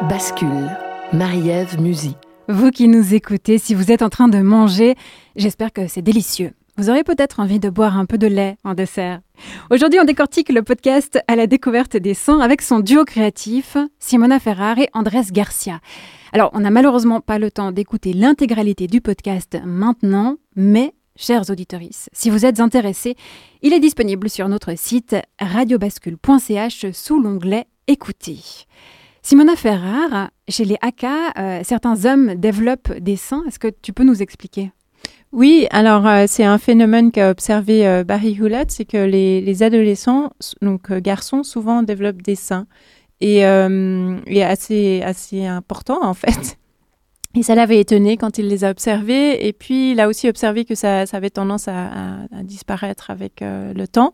[0.09, 0.69] Bascule.
[1.13, 2.15] Marie-Ève Musy.
[2.49, 4.95] Vous qui nous écoutez, si vous êtes en train de manger,
[5.35, 6.53] j'espère que c'est délicieux.
[6.77, 9.21] Vous aurez peut-être envie de boire un peu de lait en dessert.
[9.69, 14.39] Aujourd'hui, on décortique le podcast à la découverte des sons avec son duo créatif, Simona
[14.39, 15.81] Ferrar et Andrés Garcia.
[16.33, 21.81] Alors, on n'a malheureusement pas le temps d'écouter l'intégralité du podcast maintenant, mais, chers auditeurs,
[22.11, 23.15] si vous êtes intéressés,
[23.61, 28.39] il est disponible sur notre site radiobascule.ch sous l'onglet Écouter.
[29.27, 33.43] Simona Ferrar, chez les Haka, euh, certains hommes développent des seins.
[33.45, 34.71] Est-ce que tu peux nous expliquer?
[35.33, 40.31] Oui, alors euh, c'est un phénomène qu'a observé euh, Barry Hewlett, c'est que les, adolescents,
[40.61, 42.67] donc garçons, souvent développent des seins.
[43.19, 46.57] Et, est assez, important en fait.
[47.35, 49.45] Et ça l'avait étonné quand il les a observés.
[49.45, 54.13] Et puis il a aussi observé que ça, avait tendance à disparaître avec le temps.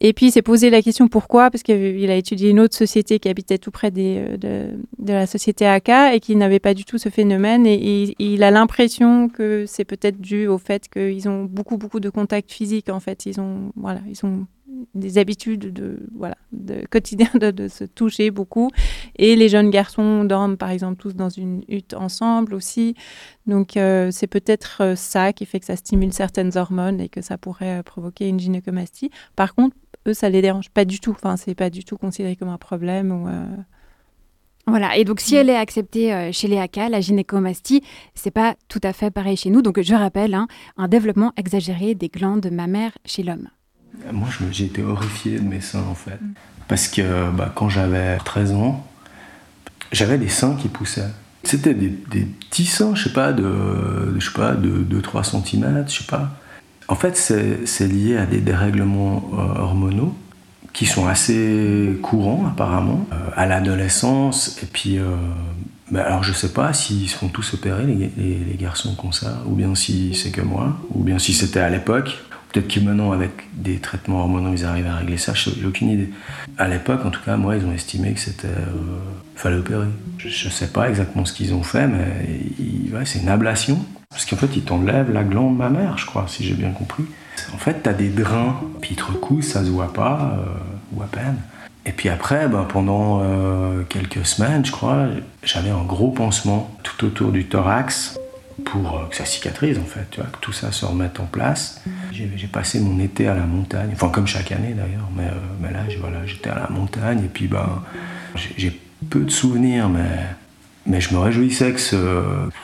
[0.00, 3.18] Et puis il s'est posé la question pourquoi, parce qu'il a étudié une autre société
[3.18, 6.98] qui habitait tout près euh, de, la société AK et qui n'avait pas du tout
[6.98, 7.66] ce phénomène.
[7.66, 12.10] Et, il a l'impression que c'est peut-être dû au fait qu'ils ont beaucoup, beaucoup de
[12.10, 12.88] contacts physiques.
[12.88, 14.46] En fait, ils ont, voilà, ils ont
[14.94, 18.70] des habitudes de voilà de quotidien de, se toucher beaucoup
[19.16, 22.94] et les jeunes garçons dorment par exemple tous dans une hutte ensemble aussi
[23.46, 27.22] donc euh, c'est peut-être euh, ça qui fait que ça stimule certaines hormones et que
[27.22, 29.76] ça pourrait provoquer une gynécomastie par contre
[30.06, 31.12] eux, ça les dérange pas du tout.
[31.12, 33.28] Enfin, c'est pas du tout considéré comme un problème ou.
[33.28, 33.44] Euh,
[34.66, 37.82] voilà, et donc si elle est acceptée euh, chez les AK, la gynécomastie,
[38.14, 39.60] c'est pas tout à fait pareil chez nous.
[39.60, 40.46] Donc je rappelle, hein,
[40.78, 43.48] un développement exagéré des glandes mammaires chez l'homme.
[44.10, 46.18] Moi, j'ai été horrifié de mes seins en fait.
[46.66, 48.86] Parce que bah, quand j'avais 13 ans,
[49.92, 51.10] j'avais des seins qui poussaient.
[51.42, 55.98] C'était des, petits seins, je sais pas, de, je sais pas, de 2-3 cm, je
[55.98, 56.30] sais pas.
[56.88, 60.14] En fait, c'est lié à des dérèglements euh, hormonaux
[60.72, 64.58] qui sont assez courants apparemment euh, à l'adolescence.
[64.62, 65.04] Et puis, euh,
[65.90, 69.74] bah, alors je sais pas s'ils sont tous opérés, les, garçons comme ça, ou bien
[69.74, 72.18] si c'est que moi, ou bien si c'était à l'époque.
[72.52, 76.10] Peut-être que maintenant, avec des traitements hormonaux, ils arrivent à régler ça, j'ai aucune idée.
[76.56, 78.46] À l'époque, en tout cas, moi, ils ont estimé que c'était.
[79.34, 79.88] fallait opérer.
[80.18, 83.84] Je ne sais pas exactement ce qu'ils ont fait, mais c'est une ablation.
[84.14, 87.04] Parce qu'en fait, ils t'enlèvent la glande mammaire, je crois, si j'ai bien compris.
[87.52, 90.44] En fait, tu as des drains, puis ils te recoussent, ça se voit pas, euh,
[90.94, 91.36] ou à peine.
[91.84, 95.08] Et puis après, ben, pendant euh, quelques semaines, je crois,
[95.42, 98.16] j'avais un gros pansement tout autour du thorax
[98.64, 101.82] pour euh, que ça cicatrise, en fait, que tout ça se remette en place.
[102.12, 105.80] J'ai passé mon été à la montagne, enfin comme chaque année d'ailleurs, mais, là,
[106.24, 107.82] j'étais à la montagne, et puis ben,
[108.56, 110.06] j'ai peu de souvenirs, mais
[110.86, 112.22] mais je me réjouissais que ce,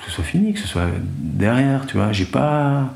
[0.09, 0.87] soit fini, que ce soit
[1.19, 2.13] derrière, tu vois.
[2.13, 2.93] J'ai pas,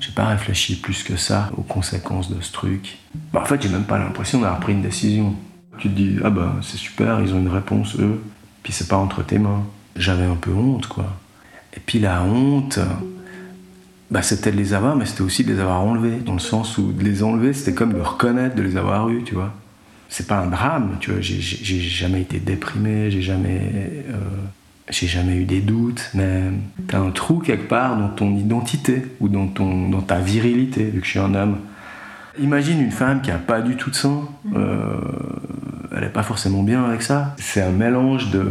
[0.00, 2.98] j'ai pas réfléchi plus que ça aux conséquences de ce truc.
[3.32, 5.34] Bah, en fait, j'ai même pas l'impression d'avoir pris une décision.
[5.78, 8.22] Tu te dis, ah bah c'est super, ils ont une réponse eux,
[8.62, 9.64] puis c'est pas entre tes mains.
[9.96, 11.06] J'avais un peu honte, quoi.
[11.76, 12.78] Et puis la honte,
[14.10, 16.18] bah, c'était de les avoir, mais c'était aussi de les avoir enlevés.
[16.24, 19.24] Dans le sens où de les enlever, c'était comme de reconnaître de les avoir eus,
[19.24, 19.52] tu vois
[20.14, 21.20] c'est pas un drame, tu vois.
[21.20, 24.14] J'ai jamais été déprimé, j'ai jamais, euh,
[24.88, 26.52] j'ai jamais eu des doutes, mais
[26.86, 31.00] t'as un trou quelque part dans ton identité ou dans, ton, dans ta virilité, vu
[31.00, 31.58] que je suis un homme.
[32.38, 35.00] Imagine une femme qui a pas du tout de sang, euh,
[35.96, 37.34] elle est pas forcément bien avec ça.
[37.38, 38.46] C'est un mélange de,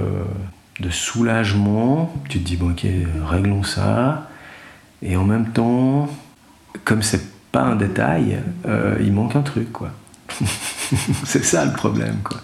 [0.82, 2.86] de soulagement, tu te dis, bon, ok,
[3.26, 4.30] réglons ça,
[5.02, 6.10] et en même temps,
[6.84, 9.92] comme c'est pas un détail, euh, il manque un truc, quoi.
[11.26, 12.40] c'est ça le problème, quoi.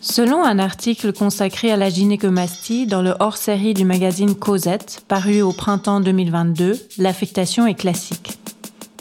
[0.00, 5.52] Selon un article consacré à la gynécomastie dans le hors-série du magazine Cosette, paru au
[5.52, 8.38] printemps 2022, l'affectation est classique.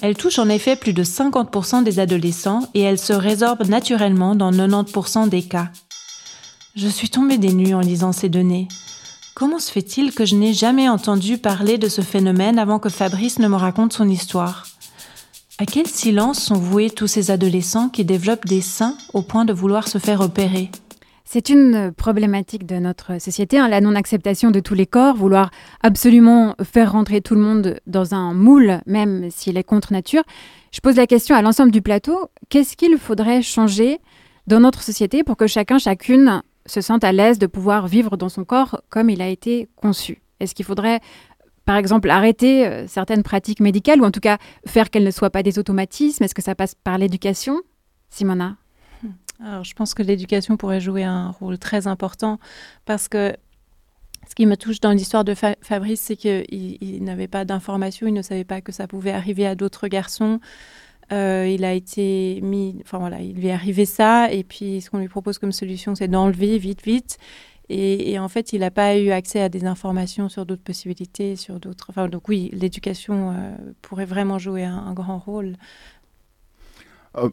[0.02, 4.52] Elle touche en effet plus de 50% des adolescents et elle se résorbe naturellement dans
[4.52, 5.70] 90% des cas.
[6.76, 8.68] Je suis tombée des nues en lisant ces données.
[9.36, 13.40] Comment se fait-il que je n'ai jamais entendu parler de ce phénomène avant que Fabrice
[13.40, 14.66] ne me raconte son histoire?
[15.58, 19.54] À quel silence sont voués tous ces adolescents qui développent des seins au point de
[19.54, 20.70] vouloir se faire opérer?
[21.24, 25.52] C'est une problématique de notre société, hein, la non-acceptation de tous les corps, vouloir
[25.82, 30.24] absolument faire rentrer tout le monde dans un moule, même s'il est contre nature.
[30.74, 34.00] Je pose la question à l'ensemble du plateau, qu'est-ce qu'il faudrait changer
[34.48, 38.30] dans notre société pour que chacun, chacune se sente à l'aise de pouvoir vivre dans
[38.30, 40.22] son corps comme il a été conçu?
[40.42, 41.00] Est-ce qu'il faudrait
[41.66, 44.38] par exemple, arrêter euh, certaines pratiques médicales ou en tout cas
[44.68, 46.24] faire qu'elles ne soient pas des automatismes?
[46.24, 47.62] Est-ce que ça passe par l'éducation?
[48.10, 48.56] Simona?
[49.44, 52.40] Alors, je pense que l'éducation pourrait jouer un rôle très important
[52.86, 53.36] parce que
[54.28, 58.14] ce qui me touche dans l'histoire de Fabrice, c'est qu'il il, n'avait pas d'informations, il
[58.14, 60.40] ne savait pas que ça pouvait arriver à d'autres garçons.
[61.12, 64.90] Euh, il a été mis, enfin voilà, il lui est arrivé ça, et puis ce
[64.90, 67.20] qu'on lui propose comme solution, c'est d'enlever vite, vite.
[67.70, 71.60] Et, en fait, il n'a pas eu accès à des informations sur d'autres possibilités, sur
[71.60, 71.88] d'autres.
[71.90, 75.54] Enfin, donc oui, l'éducation euh, pourrait vraiment jouer un grand rôle.
[77.18, 77.30] Euh,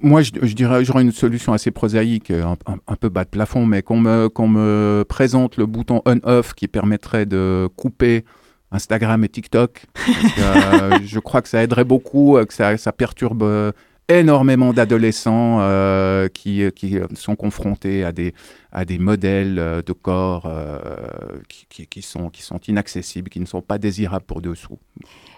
[0.00, 4.00] moi, je, dirais, j'aurais une solution assez prosaïque, un, peu bas de plafond, mais qu'on
[4.00, 8.24] me, qu'on me présente le bouton on-off qui permettrait de couper
[8.72, 9.86] Instagram et TikTok.
[10.38, 13.72] Euh, je crois que ça aiderait beaucoup, que ça, ça perturbe
[14.18, 18.34] énormément d'adolescents euh, qui, qui, sont confrontés à des,
[18.72, 20.50] à des modèles de corps
[21.48, 24.78] qui, qui, sont, qui sont inaccessibles, qui ne sont pas désirables pour dessous.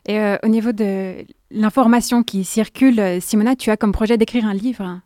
[0.06, 4.46] Et euh, au niveau de l'information qui circule, euh, Simona, tu as comme projet d'écrire
[4.46, 5.00] un livre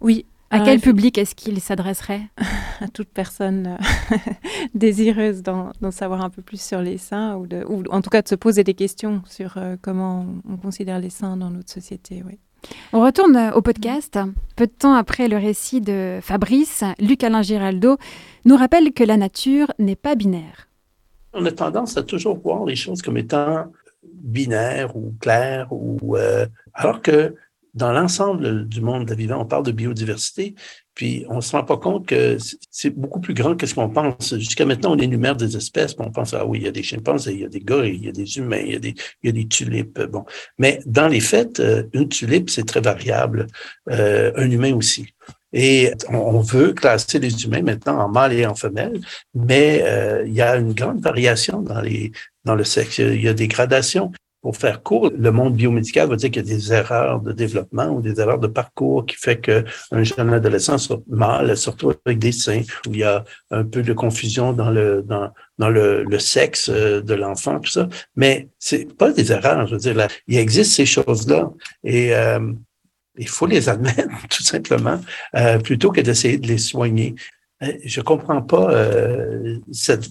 [0.00, 0.26] Oui.
[0.50, 2.20] À quel public est-ce qu'il s'adresserait?
[2.80, 3.78] À toute personne
[4.12, 4.16] euh,
[4.74, 8.20] désireuse d'en savoir un peu plus sur les seins, ou, de, ou, en tout cas
[8.20, 12.22] de se poser des questions sur comment on considère les seins dans notre société.
[12.26, 12.38] Oui.
[12.92, 14.18] On retourne au podcast.
[14.56, 17.96] Peu de temps après le récit de Fabrice, Luc-Alain Giraldo
[18.44, 20.68] nous rappelle que la nature n'est pas binaire.
[21.32, 23.66] On a tendance à toujours voir les choses comme étant
[24.02, 27.34] binaire ou clair, ou euh, alors que
[27.74, 30.54] dans l'ensemble du monde de vivant, on parle de biodiversité,
[30.94, 32.36] puis on se rend pas compte que
[32.70, 34.36] c'est beaucoup plus grand que ce qu'on pense.
[34.36, 36.82] Jusqu'à maintenant, on énumère des espèces, puis on pense, ah oui, il y a des
[36.82, 38.94] chimpanzés, il y a des gorilles, il y a des humains, il y a des,
[39.22, 40.00] il y a des tulipes.
[40.02, 40.24] Bon.
[40.58, 43.46] Mais dans les faits, euh, une tulipe, c'est très variable.
[43.90, 45.06] Euh, un humain aussi.
[45.52, 49.00] Et on veut classer les humains maintenant en mâles et en femelles,
[49.34, 52.12] mais euh, il y a une grande variation dans, les,
[52.44, 52.98] dans le sexe.
[52.98, 54.12] Il y a des gradations.
[54.42, 57.86] Pour faire court, le monde biomédical va dire qu'il y a des erreurs de développement
[57.86, 62.32] ou des erreurs de parcours qui fait qu'un jeune adolescent soit mâle, surtout avec des
[62.32, 66.18] seins, où il y a un peu de confusion dans le, dans, dans le, le
[66.18, 67.88] sexe euh, de l'enfant, tout ça.
[68.16, 71.50] Mais c'est pas des erreurs, je veux dire, là, il existe ces choses-là.
[71.84, 72.52] Et euh,
[73.16, 75.00] il faut les admettre, tout simplement,
[75.36, 77.14] euh, plutôt que d'essayer de les soigner.
[77.62, 80.08] Euh, je comprends pas euh, cette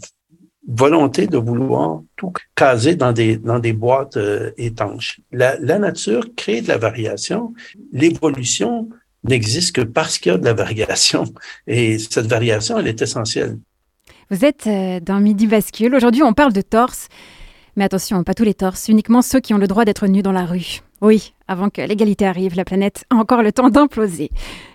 [0.74, 5.20] volonté de vouloir tout caser dans des, dans des boîtes euh, étanches.
[5.32, 7.54] La, nature crée de la variation.
[7.92, 8.90] L'évolution
[9.24, 11.26] n'existe que parce qu'il y a de la variation.
[11.68, 13.58] Et cette variation, elle est essentielle.
[14.30, 14.70] Vous êtes
[15.04, 15.94] dans Midi Bascule.
[15.94, 17.10] Aujourd'hui, on parle de torse.
[17.76, 20.32] Mais attention, pas tous les torses, uniquement ceux qui ont le droit d'être nus dans
[20.32, 20.82] la rue.
[21.02, 24.30] Oui, avant que l'égalité arrive, la planète a encore le temps d'imploser.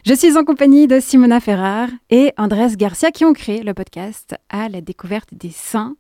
[0.05, 4.35] Je suis en compagnie de Simona Ferrar et Andrés Garcia qui ont créé le podcast
[4.49, 5.95] à la découverte des seins.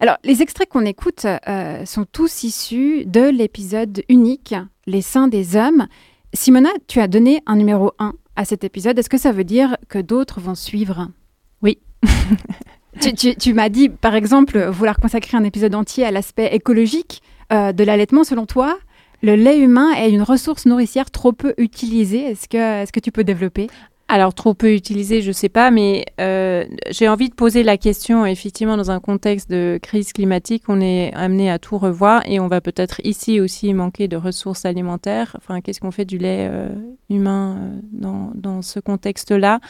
[0.00, 4.54] Alors, les extraits qu'on écoute euh, sont tous issus de l'épisode unique
[4.86, 5.86] Les seins des hommes.
[6.32, 8.98] Simona, tu as donné un numéro 1 à cet épisode.
[8.98, 11.08] Est-ce que ça veut dire que d'autres vont suivre?
[11.62, 11.78] Oui.
[12.98, 17.22] tu, m'as dit, par exemple, vouloir consacrer un épisode entier à l'aspect écologique
[17.52, 18.24] euh, de l'allaitement.
[18.24, 18.78] Selon toi,
[19.22, 22.24] le lait humain est une ressource nourricière trop peu utilisée.
[22.24, 23.68] Est-ce que, est que tu peux développer?
[24.10, 27.76] Alors trop peu utilisé, je ne sais pas, mais euh, j'ai envie de poser la
[27.76, 28.24] question.
[28.24, 32.48] Effectivement, dans un contexte de crise climatique, on est amené à tout revoir et on
[32.48, 35.36] va peut-être ici aussi manquer de ressources alimentaires.
[35.36, 36.70] Enfin, qu'est-ce qu'on fait du lait euh,
[37.10, 39.60] humain dans, dans, ce contexte-là?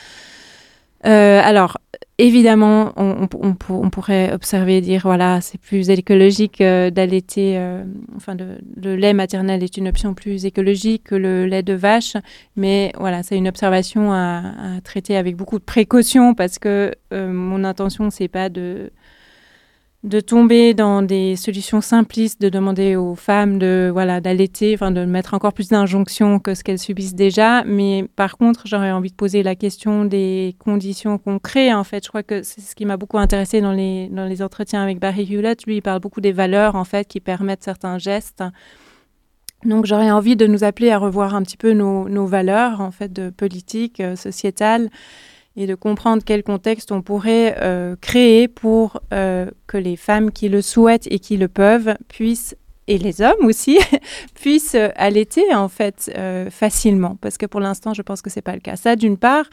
[1.07, 1.79] Euh, alors,
[2.19, 3.55] évidemment, on,
[3.89, 7.85] pourrait observer, dire, voilà, c'est plus écologique euh, d'allaiter, euh,
[8.17, 12.15] enfin, le lait maternel est une option plus écologique que le lait de vache,
[12.57, 14.43] mais voilà, c'est une observation à,
[14.83, 18.91] traiter avec beaucoup de précaution parce que mon intention, c'est pas de
[20.09, 25.05] de tomber dans des solutions simplistes, de demander aux femmes de voilà d'allaiter, enfin de
[25.05, 27.63] mettre encore plus d'injonctions que ce qu'elles subissent déjà.
[27.65, 31.75] Mais par contre, j'aurais envie de poser la question des conditions qu'on crée.
[31.75, 34.43] En fait, je crois que c'est ce qui m'a beaucoup intéressé dans les dans les
[34.43, 35.65] entretiens avec Barry Hewlett.
[35.67, 38.43] Lui, il parle beaucoup des valeurs en fait qui permettent certains gestes.
[39.65, 42.93] Donc j'aurais envie de nous appeler à revoir un petit peu nos, nos valeurs en
[42.93, 44.89] fait de politique, euh, sociétale
[45.59, 50.49] et de comprendre quel contexte on pourrait euh, créer pour euh, que les femmes qui
[50.49, 52.55] le souhaitent et qui le peuvent puissent
[52.89, 53.79] et les hommes aussi
[54.35, 57.17] puissent allaiter en fait euh, facilement.
[57.21, 58.77] Parce que pour l'instant je pense que c'est pas le cas.
[58.77, 59.45] Ça d'une part.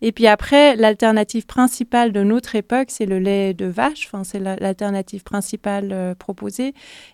[0.00, 4.06] Et puis après l'alternative principale de notre époque c'est le lait de vache.
[4.06, 6.72] Enfin c'est l'alternative principale euh, proposée.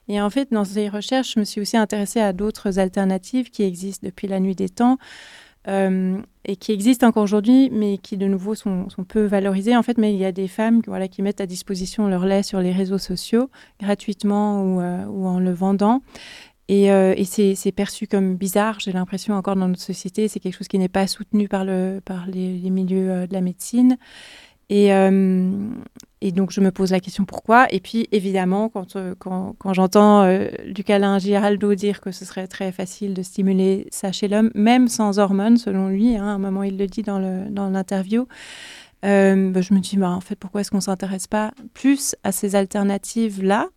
[0.09, 3.64] Et en fait dans ces recherches je me suis aussi intéressée à d'autres alternatives qui
[3.64, 4.99] existent depuis la nuit des temps
[5.67, 9.99] euh, et qui existent encore aujourd'hui, mais qui de nouveau sont, peu valorisées en fait.
[9.99, 12.73] Mais il y a des femmes voilà, qui mettent à disposition leur lait sur les
[12.73, 13.51] réseaux sociaux
[13.81, 16.03] gratuitement ou, euh, en le vendant.
[16.69, 20.29] Et, euh, c'est perçu comme bizarre, j'ai l'impression encore dans notre société.
[20.29, 23.99] C'est quelque chose qui n'est pas soutenu par, le, par les, milieux de la médecine.
[24.71, 25.51] Et, euh,
[26.21, 27.67] et, donc, je me pose la question pourquoi.
[27.73, 32.73] Et puis, évidemment, quand, euh, quand, j'entends euh, Lucalin Giraldo dire que ce serait très
[32.73, 36.62] facile de stimuler ça chez l'homme, même sans hormones, selon lui, hein, à un moment,
[36.62, 38.27] il le dit dans l'interview,
[39.05, 42.17] euh, bah, je me dis, bah, en fait, pourquoi est-ce qu'on ne s'intéresse pas plus
[42.25, 43.69] à ces alternatives-là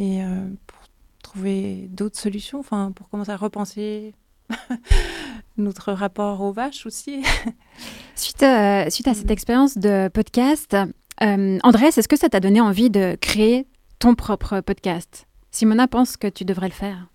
[0.00, 0.20] et
[0.68, 0.78] pour
[1.24, 4.14] trouver d'autres solutions, enfin, pour commencer à repenser
[5.56, 7.22] notre rapport aux vaches aussi.
[8.14, 10.76] suite, à, suite à cette expérience de podcast,
[11.22, 13.66] euh, Andrés, est-ce que ça t'a donné envie de créer
[13.98, 15.26] ton propre podcast?
[15.50, 17.08] Simona pense que tu devrais le faire.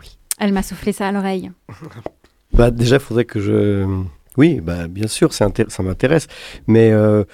[0.00, 0.18] Oui.
[0.38, 1.50] Elle m'a soufflé ça à l'oreille.
[2.52, 3.86] bah, déjà, il faudrait que je...
[4.36, 6.26] Oui, bah, bien sûr, ça m'intéresse.
[6.66, 7.24] Mais euh,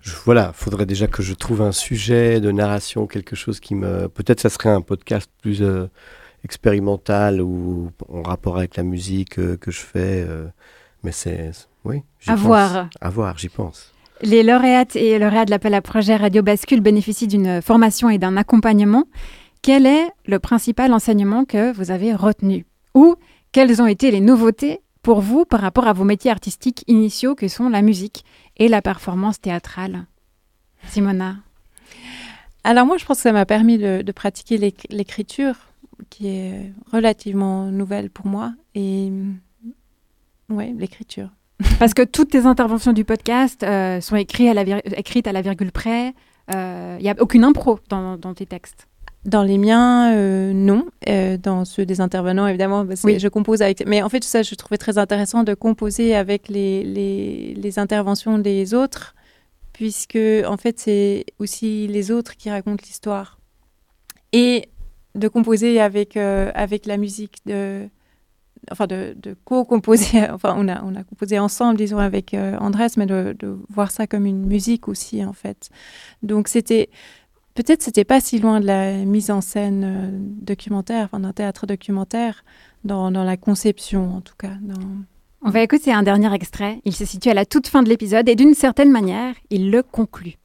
[0.00, 3.74] je, voilà, il faudrait déjà que je trouve un sujet de narration, quelque chose qui
[3.74, 4.08] me...
[4.08, 5.62] Peut-être ça serait un podcast plus...
[5.62, 5.86] Euh,
[6.44, 10.24] expérimental ou en rapport avec la musique euh, que je fais.
[10.28, 10.46] Euh,
[11.02, 11.50] mais c'est.
[11.84, 12.02] Oui.
[12.26, 12.40] À pense.
[12.40, 12.88] voir.
[13.00, 13.92] À voir, j'y pense.
[14.22, 18.36] Les lauréates et lauréats de l'appel à projet Radio Bascule bénéficient d'une formation et d'un
[18.36, 19.04] accompagnement.
[19.60, 22.66] Quel est le principal enseignement que vous avez retenu?
[22.94, 23.16] Ou
[23.52, 27.48] quelles ont été les nouveautés pour vous par rapport à vos métiers artistiques initiaux que
[27.48, 28.24] sont la musique
[28.56, 30.06] et la performance théâtrale?
[30.88, 31.36] Simona
[32.62, 34.58] Alors moi, je pense que ça m'a permis de, de pratiquer
[34.90, 35.56] l'écriture
[36.10, 38.52] qui est relativement nouvelle pour moi.
[38.74, 39.12] Et
[40.48, 41.30] ouais, l'écriture.
[41.78, 45.40] Parce que toutes tes interventions du podcast euh, sont écrites à, la écrites à la
[45.40, 46.14] virgule près.
[46.48, 48.86] Il euh, n'y a aucune impro dans, dans, tes textes.
[49.24, 50.86] Dans les miens, euh, non.
[51.08, 53.18] Euh, dans ceux des intervenants, évidemment, bah, oui.
[53.18, 53.86] je compose avec.
[53.86, 57.78] Mais en fait, tout ça, je trouvais très intéressant de composer avec les, les, les
[57.78, 59.14] interventions des autres,
[59.72, 63.38] puisque en fait, c'est aussi les autres qui racontent l'histoire.
[64.32, 64.68] Et
[65.14, 67.88] de composer avec, euh, avec la musique, de,
[68.70, 72.88] enfin de, de co-composer, enfin on a, on a composé ensemble, disons, avec euh, Andrés,
[72.96, 73.36] mais de,
[73.68, 75.70] voir ça comme une musique aussi, en fait.
[76.22, 76.90] Donc c'était,
[77.54, 81.66] peut-être c'était pas si loin de la mise en scène euh, documentaire, enfin d'un théâtre
[81.66, 82.44] documentaire,
[82.84, 84.52] dans, dans, la conception en tout cas.
[84.60, 84.74] Dans...
[85.42, 88.28] On va écouter un dernier extrait, il se situe à la toute fin de l'épisode
[88.28, 90.38] et d'une certaine manière, il le conclut.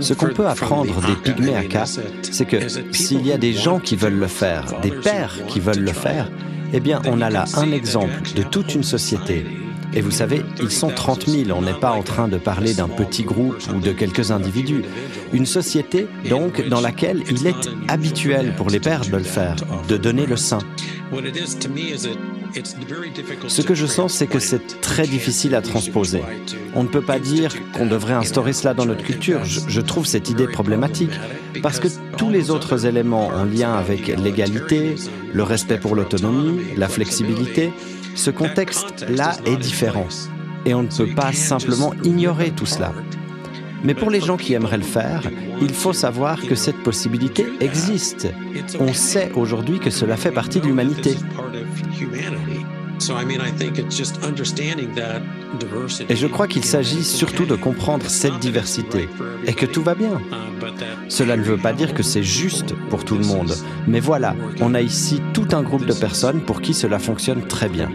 [0.00, 2.56] Ce qu'on peut apprendre des pygmées Aka, c'est que
[2.92, 6.30] s'il y a des gens qui veulent le faire, des pères qui veulent le faire,
[6.72, 9.44] eh bien on a là un exemple de toute une société.
[9.92, 12.88] Et vous savez, ils sont 30 000, on n'est pas en train de parler d'un
[12.88, 14.84] petit groupe ou de quelques individus.
[15.32, 19.56] Une société, donc, dans laquelle il est habituel pour les pères de le faire,
[19.88, 20.60] de donner le sein.
[23.48, 26.22] Ce que je sens, c'est que c'est très difficile à transposer.
[26.74, 29.44] On ne peut pas dire qu'on devrait instaurer cela dans notre culture.
[29.44, 31.12] Je, je, trouve cette idée problématique
[31.62, 34.96] parce que tous les autres éléments en lien avec l'égalité,
[35.32, 37.72] le respect pour l'autonomie, la flexibilité,
[38.14, 40.08] ce contexte-là est différent.
[40.66, 42.92] Et on ne peut pas simplement ignorer tout cela.
[43.84, 45.22] Mais pour les gens qui aimeraient le faire,
[45.60, 48.28] il faut savoir que cette possibilité existe.
[48.78, 51.16] On sait aujourd'hui que cela fait partie de l'humanité.
[56.08, 59.08] Et je crois qu'il s'agit surtout de comprendre cette diversité
[59.46, 60.20] et que tout va bien.
[61.08, 63.54] Cela ne veut pas dire que c'est juste pour tout le monde,
[63.86, 67.68] mais voilà, on a ici tout un groupe de personnes pour qui cela fonctionne très
[67.68, 67.88] bien.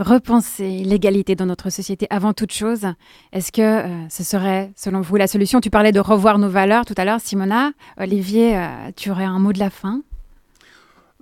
[0.00, 2.86] Repenser l'égalité dans notre société avant toute chose,
[3.34, 5.60] est-ce que euh, ce serait, selon vous, la solution?
[5.60, 7.72] Tu parlais de revoir nos valeurs tout à l'heure, Simona.
[7.98, 10.00] Olivier, euh, tu aurais un mot de la fin?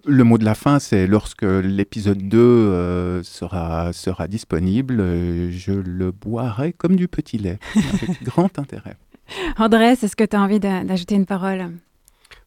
[0.07, 5.72] Le mot de la fin, c'est lorsque l'épisode 2 euh, sera, sera disponible, euh, je
[5.72, 8.95] le boirai comme du petit lait, avec grand intérêt.
[9.57, 11.72] André, est-ce que tu as envie d'ajouter une parole?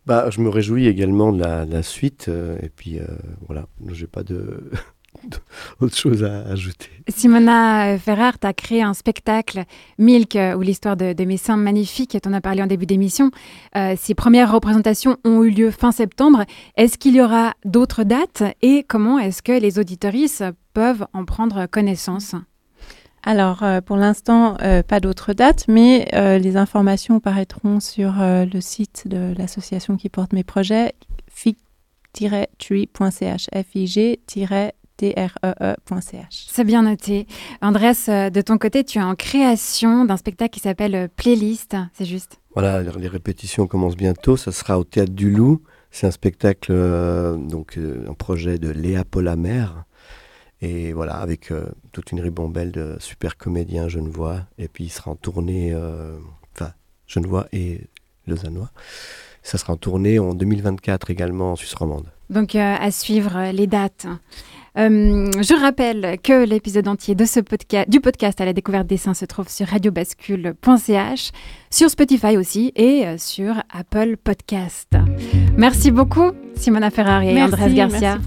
[0.06, 3.00] Bah, Je me réjouis également de la, suite, et puis
[3.48, 4.72] voilà, je n'ai pas de...
[5.80, 6.90] autre chose à ajouter.
[7.08, 9.64] Simona Ferrar, tu as créé un spectacle,
[9.98, 13.32] Milk, euh, ou l'histoire de, mes seins magnifiques, tu en as parlé en début d'émission.
[13.76, 16.46] Euh, ces premières représentations ont eu lieu fin septembre.
[16.78, 20.44] Est-ce qu'il y aura d'autres dates et comment est-ce que les auditoristes
[20.74, 22.36] peuvent en prendre connaissance?
[23.24, 24.58] Alors, euh, pour l'instant,
[24.88, 26.10] pas d'autres dates, mais
[26.40, 30.94] les informations paraîtront sur le site de l'association qui porte mes projets,
[31.28, 34.18] fig-tree.ch, fig
[36.30, 37.28] C'est bien noté.
[37.62, 41.76] Andrés, euh, de ton côté, tu es en création d'un spectacle qui s'appelle euh, Playlist,
[41.94, 44.38] c'est juste Voilà, les répétitions commencent bientôt.
[44.38, 45.62] Ça sera au Théâtre du Loup.
[45.90, 49.66] C'est un spectacle, euh, donc un projet de Léa Polamer.
[50.62, 51.52] Et voilà, avec
[51.92, 54.42] toute une ribambelle de super comédiens genevois.
[54.60, 55.76] Et puis il sera en tournée,
[56.54, 56.72] enfin,
[57.08, 57.88] genevois et
[58.28, 58.70] lausannois.
[59.42, 62.06] Ça sera en tournée en 2024 également en Suisse romande.
[62.30, 64.06] Donc à suivre les dates.
[64.78, 69.50] Euh, je rappelle que l'épisode entier du podcast à la découverte des seins se trouve
[69.50, 71.32] sur radiobascule.ch,
[71.70, 74.96] sur Spotify aussi et euh, sur Apple Podcast.
[75.62, 78.18] Merci beaucoup Simona Ferrari et Andrés Garcia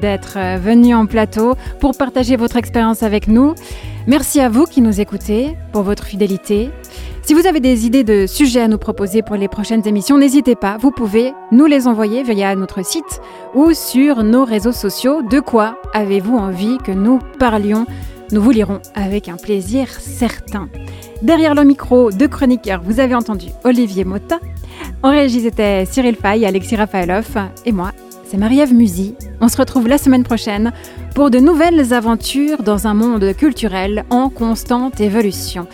[0.00, 3.54] d'être euh, venus en plateau pour partager votre expérience avec nous.
[4.08, 6.70] Merci à vous qui nous écoutez pour votre fidélité.
[7.22, 10.56] Si vous avez des idées de sujets à nous proposer pour les prochaines émissions, n'hésitez
[10.56, 13.20] pas, vous pouvez nous les envoyer via notre site
[13.54, 15.22] ou sur nos réseaux sociaux.
[15.22, 17.86] De quoi avez-vous envie que nous parlions?
[18.32, 20.68] Nous vous lirons avec un plaisir certain.
[21.22, 24.40] Derrière le micro de chroniqueurs, vous avez entendu Olivier Motta.
[25.02, 27.92] En régie, c'était Cyril Fay, Alexis Rafaeloff et moi,
[28.24, 29.14] c'est Marie-Ève Musy.
[29.40, 30.72] On se retrouve la semaine prochaine
[31.14, 35.66] pour de nouvelles aventures dans un monde culturel en constante évolution.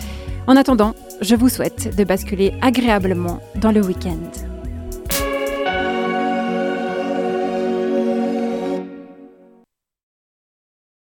[0.46, 4.49] En attendant, je vous souhaite de basculer agréablement dans le week-end.